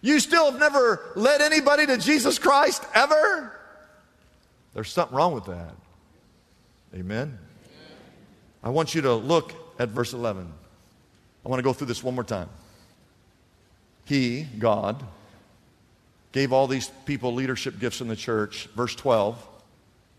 You 0.00 0.20
still 0.20 0.50
have 0.50 0.58
never 0.58 1.12
led 1.16 1.40
anybody 1.40 1.86
to 1.86 1.96
Jesus 1.96 2.38
Christ 2.38 2.84
ever? 2.94 3.56
There's 4.74 4.90
something 4.90 5.16
wrong 5.16 5.32
with 5.34 5.44
that. 5.46 5.74
Amen? 6.94 7.38
I 8.62 8.70
want 8.70 8.94
you 8.94 9.02
to 9.02 9.14
look 9.14 9.52
at 9.78 9.88
verse 9.88 10.12
11. 10.12 10.50
I 11.44 11.48
want 11.48 11.58
to 11.58 11.64
go 11.64 11.72
through 11.72 11.88
this 11.88 12.02
one 12.02 12.14
more 12.14 12.24
time. 12.24 12.48
He, 14.04 14.46
God, 14.58 15.02
gave 16.32 16.52
all 16.52 16.66
these 16.66 16.90
people 17.04 17.34
leadership 17.34 17.78
gifts 17.78 18.00
in 18.00 18.08
the 18.08 18.16
church, 18.16 18.66
verse 18.74 18.94
12, 18.94 19.48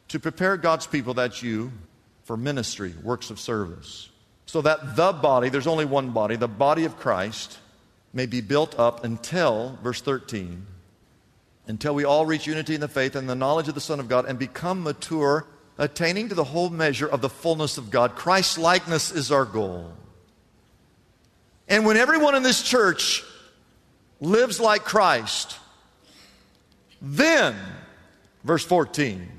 to 0.10 0.20
prepare 0.20 0.58
God's 0.58 0.88
people, 0.88 1.14
that's 1.14 1.42
you, 1.42 1.72
for 2.24 2.38
ministry, 2.38 2.94
works 3.04 3.30
of 3.30 3.40
service. 3.40 4.10
So 4.46 4.62
that 4.62 4.96
the 4.96 5.12
body, 5.12 5.50
there's 5.50 5.68
only 5.68 5.86
one 5.86 6.12
body, 6.12 6.36
the 6.36 6.48
body 6.48 6.86
of 6.86 6.98
Christ, 6.98 7.58
may 8.14 8.28
be 8.28 8.42
built 8.42 8.78
up 8.78 9.04
until, 9.04 9.78
verse 9.82 10.02
13, 10.02 10.66
until 11.68 11.96
we 11.96 12.04
all 12.04 12.26
reach 12.26 12.46
unity 12.46 12.76
in 12.76 12.82
the 12.82 12.88
faith 12.88 13.16
and 13.16 13.28
the 13.28 13.36
knowledge 13.36 13.68
of 13.68 13.76
the 13.76 13.82
Son 13.82 14.00
of 14.00 14.08
God 14.08 14.26
and 14.26 14.38
become 14.38 14.84
mature, 14.84 15.48
attaining 15.78 16.30
to 16.30 16.36
the 16.36 16.44
whole 16.44 16.70
measure 16.70 17.08
of 17.08 17.22
the 17.22 17.30
fullness 17.30 17.78
of 17.78 17.90
God. 17.90 18.16
Christ's 18.16 18.58
likeness 18.58 19.12
is 19.12 19.32
our 19.32 19.46
goal. 19.46 19.94
And 21.68 21.86
when 21.86 21.98
everyone 21.98 22.36
in 22.36 22.44
this 22.44 22.62
church 22.62 23.24
lives 24.24 24.60
like 24.60 24.84
Christ, 24.84 25.58
then, 27.02 27.56
verse 28.44 28.66
14, 28.66 29.30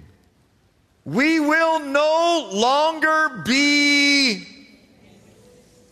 we 1.04 1.40
will 1.40 1.80
no 1.80 2.50
longer 2.52 3.42
be, 3.44 4.46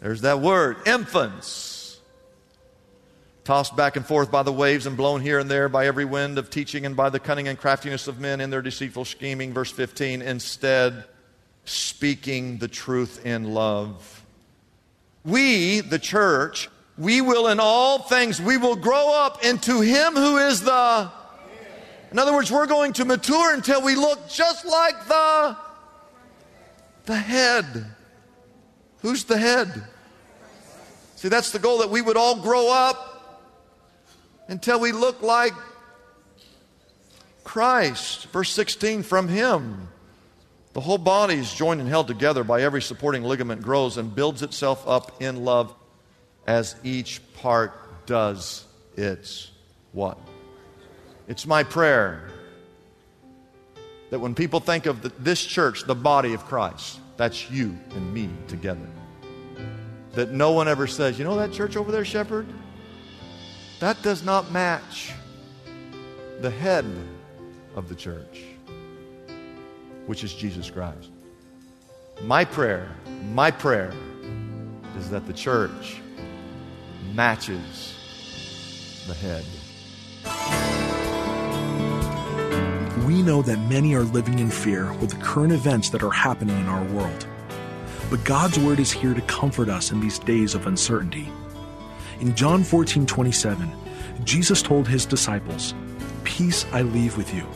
there's 0.01 0.21
that 0.21 0.41
word, 0.41 0.77
infants 0.87 1.73
tossed 3.45 3.75
back 3.75 3.97
and 3.97 4.07
forth 4.07 4.31
by 4.31 4.43
the 4.43 4.53
waves 4.53 4.87
and 4.87 4.97
blown 4.97 5.21
here 5.21 5.39
and 5.39 5.51
there 5.51 5.69
by 5.69 5.87
every 5.87 6.05
wind 6.05 6.39
of 6.39 6.49
teaching 6.49 6.87
and 6.87 6.95
by 6.95 7.11
the 7.11 7.19
cunning 7.19 7.49
and 7.49 7.59
craftiness 7.59 8.07
of 8.07 8.21
men 8.21 8.41
in 8.41 8.51
their 8.51 8.63
deceitful 8.63 9.05
scheming. 9.05 9.53
Verse 9.53 9.73
15, 9.73 10.23
instead, 10.23 11.05
speaking 11.65 12.59
the 12.59 12.69
truth 12.69 13.25
in 13.27 13.53
love. 13.53 14.25
We, 15.25 15.81
the 15.81 15.99
church, 15.99 16.69
we 17.03 17.21
will 17.21 17.49
in 17.49 17.59
all 17.59 17.99
things, 17.99 18.41
we 18.41 18.57
will 18.57 18.77
grow 18.77 19.13
up 19.13 19.45
into 19.45 19.81
Him 19.81 20.15
who 20.15 20.37
is 20.37 20.63
the. 20.63 21.11
In 22.13 22.19
other 22.19 22.33
words, 22.33 22.53
we're 22.53 22.67
going 22.67 22.93
to 22.95 23.05
mature 23.05 23.53
until 23.53 23.83
we 23.83 23.97
look 23.97 24.29
just 24.29 24.65
like 24.65 25.09
the, 25.09 25.57
the 27.07 27.17
head. 27.17 27.87
Who's 29.01 29.25
the 29.25 29.37
head? 29.37 29.83
See, 31.17 31.29
that's 31.29 31.51
the 31.51 31.59
goal 31.59 31.79
that 31.79 31.91
we 31.91 32.01
would 32.01 32.17
all 32.17 32.41
grow 32.41 32.71
up 32.71 33.51
until 34.47 34.79
we 34.79 34.93
look 34.93 35.23
like 35.23 35.55
Christ. 37.43 38.27
Verse 38.29 38.51
16 38.51 39.03
from 39.03 39.27
Him. 39.27 39.89
The 40.73 40.81
whole 40.81 40.99
body 40.99 41.35
is 41.35 41.53
joined 41.53 41.81
and 41.81 41.89
held 41.89 42.07
together 42.07 42.45
by 42.45 42.63
every 42.63 42.81
supporting 42.81 43.25
ligament 43.25 43.61
grows 43.61 43.97
and 43.97 44.15
builds 44.15 44.43
itself 44.43 44.87
up 44.87 45.21
in 45.21 45.45
love 45.45 45.75
as 46.47 46.77
each 46.83 47.21
part 47.35 48.07
does 48.07 48.65
its 48.97 49.51
what? 49.93 50.19
It's 51.29 51.47
my 51.47 51.63
prayer 51.63 52.29
that 54.11 54.19
when 54.19 54.35
people 54.35 54.61
think 54.61 54.87
of 54.87 55.03
the, 55.03 55.09
this 55.19 55.43
church, 55.45 55.85
the 55.85 55.95
body 55.95 56.35
of 56.35 56.45
Christ, 56.45 56.99
that's 57.17 57.51
you 57.51 57.79
and 57.95 58.13
me 58.13 58.29
together. 58.49 58.87
That 60.13 60.33
no 60.33 60.53
one 60.53 60.69
ever 60.69 60.87
says, 60.87 61.19
you 61.19 61.25
know 61.25 61.37
that 61.37 61.53
church 61.53 61.77
over 61.77 61.91
there, 61.91 62.05
Shepherd? 62.05 62.47
That 63.81 64.03
does 64.03 64.23
not 64.23 64.51
match 64.53 65.13
the 66.41 66.51
head 66.51 66.85
of 67.75 67.89
the 67.89 67.95
church, 67.95 68.43
which 70.07 70.25
is 70.25 70.35
Jesus 70.35 70.69
Christ. 70.69 71.11
My 72.23 72.45
prayer, 72.45 72.89
my 73.33 73.51
prayer 73.51 73.93
is 74.99 75.09
that 75.11 75.27
the 75.27 75.33
church 75.33 76.01
matches 77.15 77.95
the 79.07 79.15
head. 79.15 79.45
We 83.07 83.23
know 83.23 83.43
that 83.43 83.59
many 83.69 83.95
are 83.95 84.03
living 84.03 84.39
in 84.39 84.51
fear 84.51 84.93
with 84.95 85.11
the 85.11 85.23
current 85.25 85.53
events 85.53 85.91
that 85.91 86.03
are 86.03 86.11
happening 86.11 86.59
in 86.59 86.67
our 86.67 86.85
world. 86.85 87.27
But 88.09 88.25
God's 88.25 88.59
word 88.59 88.79
is 88.79 88.93
here 88.93 89.15
to 89.15 89.21
comfort 89.23 89.69
us 89.69 89.91
in 89.91 90.01
these 90.01 90.19
days 90.19 90.55
of 90.55 90.67
uncertainty. 90.67 91.29
In 92.21 92.35
John 92.35 92.63
14 92.63 93.07
27, 93.07 93.73
Jesus 94.25 94.63
told 94.63 94.87
his 94.87 95.05
disciples, 95.05 95.75
Peace 96.25 96.65
I 96.73 96.83
leave 96.83 97.17
with 97.17 97.35
you, 97.35 97.47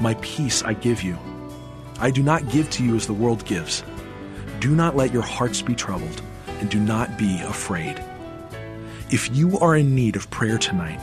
my 0.00 0.14
peace 0.14 0.62
I 0.64 0.72
give 0.74 1.02
you. 1.02 1.16
I 2.00 2.10
do 2.10 2.22
not 2.22 2.48
give 2.50 2.68
to 2.70 2.84
you 2.84 2.96
as 2.96 3.06
the 3.06 3.14
world 3.14 3.44
gives. 3.44 3.84
Do 4.60 4.74
not 4.74 4.96
let 4.96 5.12
your 5.12 5.22
hearts 5.22 5.62
be 5.62 5.74
troubled, 5.74 6.22
and 6.46 6.68
do 6.68 6.80
not 6.80 7.16
be 7.16 7.40
afraid. 7.42 8.02
If 9.10 9.34
you 9.34 9.58
are 9.60 9.74
in 9.74 9.94
need 9.94 10.16
of 10.16 10.28
prayer 10.28 10.58
tonight, 10.58 11.00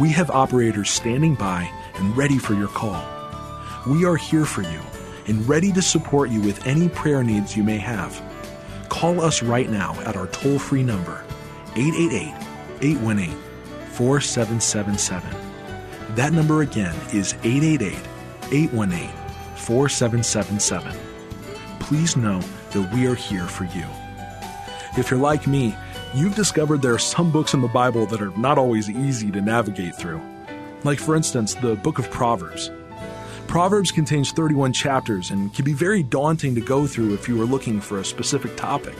we 0.00 0.08
have 0.08 0.28
operators 0.28 0.90
standing 0.90 1.36
by 1.36 1.70
and 1.94 2.16
ready 2.16 2.36
for 2.36 2.52
your 2.54 2.66
call. 2.66 3.00
We 3.86 4.04
are 4.04 4.16
here 4.16 4.44
for 4.44 4.62
you 4.62 4.80
and 5.28 5.48
ready 5.48 5.70
to 5.70 5.80
support 5.80 6.30
you 6.30 6.40
with 6.40 6.66
any 6.66 6.88
prayer 6.88 7.22
needs 7.22 7.56
you 7.56 7.62
may 7.62 7.78
have. 7.78 8.20
Call 8.88 9.20
us 9.20 9.40
right 9.40 9.70
now 9.70 9.94
at 10.00 10.16
our 10.16 10.26
toll 10.28 10.58
free 10.58 10.82
number, 10.82 11.24
888 11.76 12.34
818 12.82 13.30
4777. 13.92 15.30
That 16.16 16.32
number 16.32 16.62
again 16.62 16.96
is 17.12 17.34
888 17.44 17.96
818 18.50 19.08
4777. 19.54 20.92
Please 21.78 22.16
know 22.16 22.40
that 22.72 22.92
we 22.92 23.06
are 23.06 23.14
here 23.14 23.46
for 23.46 23.64
you. 23.66 23.86
If 24.98 25.08
you're 25.10 25.20
like 25.20 25.46
me, 25.46 25.76
you've 26.14 26.36
discovered 26.36 26.80
there 26.80 26.94
are 26.94 26.98
some 26.98 27.32
books 27.32 27.54
in 27.54 27.60
the 27.60 27.68
Bible 27.68 28.06
that 28.06 28.22
are 28.22 28.36
not 28.38 28.56
always 28.56 28.88
easy 28.88 29.30
to 29.32 29.40
navigate 29.40 29.96
through. 29.96 30.22
Like, 30.84 31.00
for 31.00 31.16
instance, 31.16 31.54
the 31.54 31.74
book 31.74 31.98
of 31.98 32.10
Proverbs. 32.10 32.70
Proverbs 33.48 33.90
contains 33.90 34.30
31 34.30 34.72
chapters 34.72 35.30
and 35.30 35.52
can 35.52 35.64
be 35.64 35.72
very 35.72 36.02
daunting 36.02 36.54
to 36.54 36.60
go 36.60 36.86
through 36.86 37.14
if 37.14 37.28
you 37.28 37.40
are 37.42 37.46
looking 37.46 37.80
for 37.80 37.98
a 37.98 38.04
specific 38.04 38.56
topic. 38.56 38.96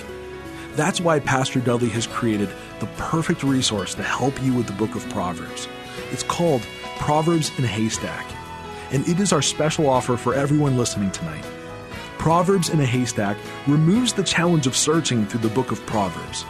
That's 0.72 1.00
why 1.00 1.20
Pastor 1.20 1.60
Dudley 1.60 1.88
has 1.90 2.06
created 2.06 2.50
the 2.80 2.86
perfect 2.96 3.44
resource 3.44 3.94
to 3.94 4.02
help 4.02 4.42
you 4.42 4.52
with 4.52 4.66
the 4.66 4.72
book 4.72 4.96
of 4.96 5.08
Proverbs. 5.10 5.68
It's 6.10 6.24
called 6.24 6.62
Proverbs 6.98 7.56
in 7.58 7.64
a 7.64 7.68
Haystack, 7.68 8.26
and 8.90 9.06
it 9.08 9.20
is 9.20 9.32
our 9.32 9.42
special 9.42 9.88
offer 9.88 10.16
for 10.16 10.34
everyone 10.34 10.76
listening 10.76 11.12
tonight. 11.12 11.44
Proverbs 12.18 12.70
in 12.70 12.80
a 12.80 12.86
Haystack 12.86 13.36
removes 13.66 14.12
the 14.12 14.24
challenge 14.24 14.66
of 14.66 14.76
searching 14.76 15.26
through 15.26 15.40
the 15.40 15.54
book 15.54 15.70
of 15.70 15.84
Proverbs. 15.86 16.44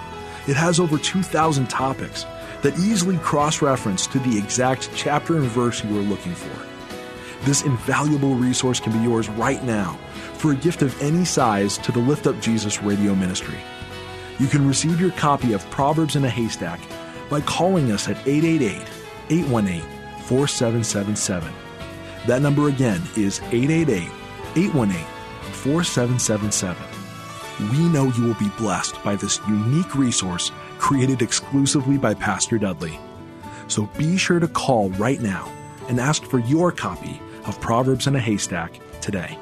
It 0.47 0.57
has 0.57 0.79
over 0.79 0.99
2,000 0.99 1.69
topics 1.69 2.25
that 2.63 2.79
easily 2.79 3.19
cross 3.19 3.63
reference 3.63 4.07
to 4.09 4.19
the 4.19 4.39
exact 4.39 4.91
chapter 4.95 5.37
and 5.37 5.45
verse 5.45 5.83
you 5.85 5.99
are 5.99 6.03
looking 6.03 6.35
for. 6.35 6.67
This 7.45 7.63
invaluable 7.63 8.35
resource 8.35 8.81
can 8.81 8.93
be 8.93 8.99
yours 8.99 9.29
right 9.29 9.63
now 9.65 9.99
for 10.35 10.53
a 10.53 10.57
gift 10.57 10.83
of 10.83 11.01
any 11.03 11.25
size 11.25 11.79
to 11.79 11.93
the 11.93 11.99
Lift 11.99 12.27
Up 12.27 12.41
Jesus 12.41 12.83
radio 12.83 13.15
ministry. 13.15 13.59
You 14.39 14.47
can 14.47 14.67
receive 14.67 15.01
your 15.01 15.13
copy 15.13 15.53
of 15.53 15.69
Proverbs 15.71 16.17
in 16.17 16.25
a 16.25 16.31
Haystack 16.31 16.81
by 17.31 17.41
calling 17.43 17.93
us 17.93 18.09
at 18.09 18.17
888 18.27 18.83
818 19.31 19.83
4777. 20.25 21.53
That 22.27 22.43
number 22.43 22.69
again 22.69 23.03
is 23.17 23.41
888 23.53 24.11
818 24.57 25.05
4777. 25.53 26.94
We 27.61 27.89
know 27.89 28.13
you 28.17 28.25
will 28.25 28.35
be 28.35 28.51
blessed 28.59 29.03
by 29.05 29.17
this 29.17 29.41
unique 29.49 29.95
resource 29.95 30.51
created 30.79 31.23
exclusively 31.23 31.99
by 31.99 32.15
Pastor 32.15 32.59
Dudley. 32.59 32.99
So 33.69 33.89
be 33.97 34.17
sure 34.17 34.41
to 34.41 34.49
call 34.49 34.91
right 34.91 35.21
now 35.21 35.51
and 35.89 36.01
ask 36.01 36.25
for 36.25 36.39
your 36.41 36.73
copy 36.73 37.21
of 37.47 37.61
Proverbs 37.61 38.07
in 38.07 38.17
a 38.17 38.21
Haystack 38.21 38.81
today. 39.01 39.39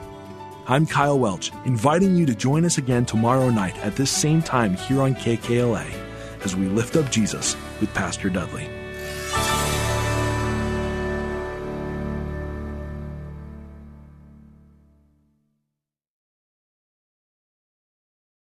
I'm 0.66 0.86
Kyle 0.86 1.18
Welch, 1.18 1.50
inviting 1.64 2.14
you 2.14 2.26
to 2.26 2.34
join 2.34 2.64
us 2.64 2.78
again 2.78 3.04
tomorrow 3.04 3.50
night 3.50 3.76
at 3.78 3.96
this 3.96 4.10
same 4.10 4.42
time 4.42 4.76
here 4.76 5.02
on 5.02 5.14
KKLA 5.14 5.86
as 6.44 6.54
we 6.54 6.66
lift 6.66 6.96
up 6.96 7.10
Jesus 7.10 7.56
with 7.80 7.92
Pastor 7.94 8.28
Dudley. 8.28 8.81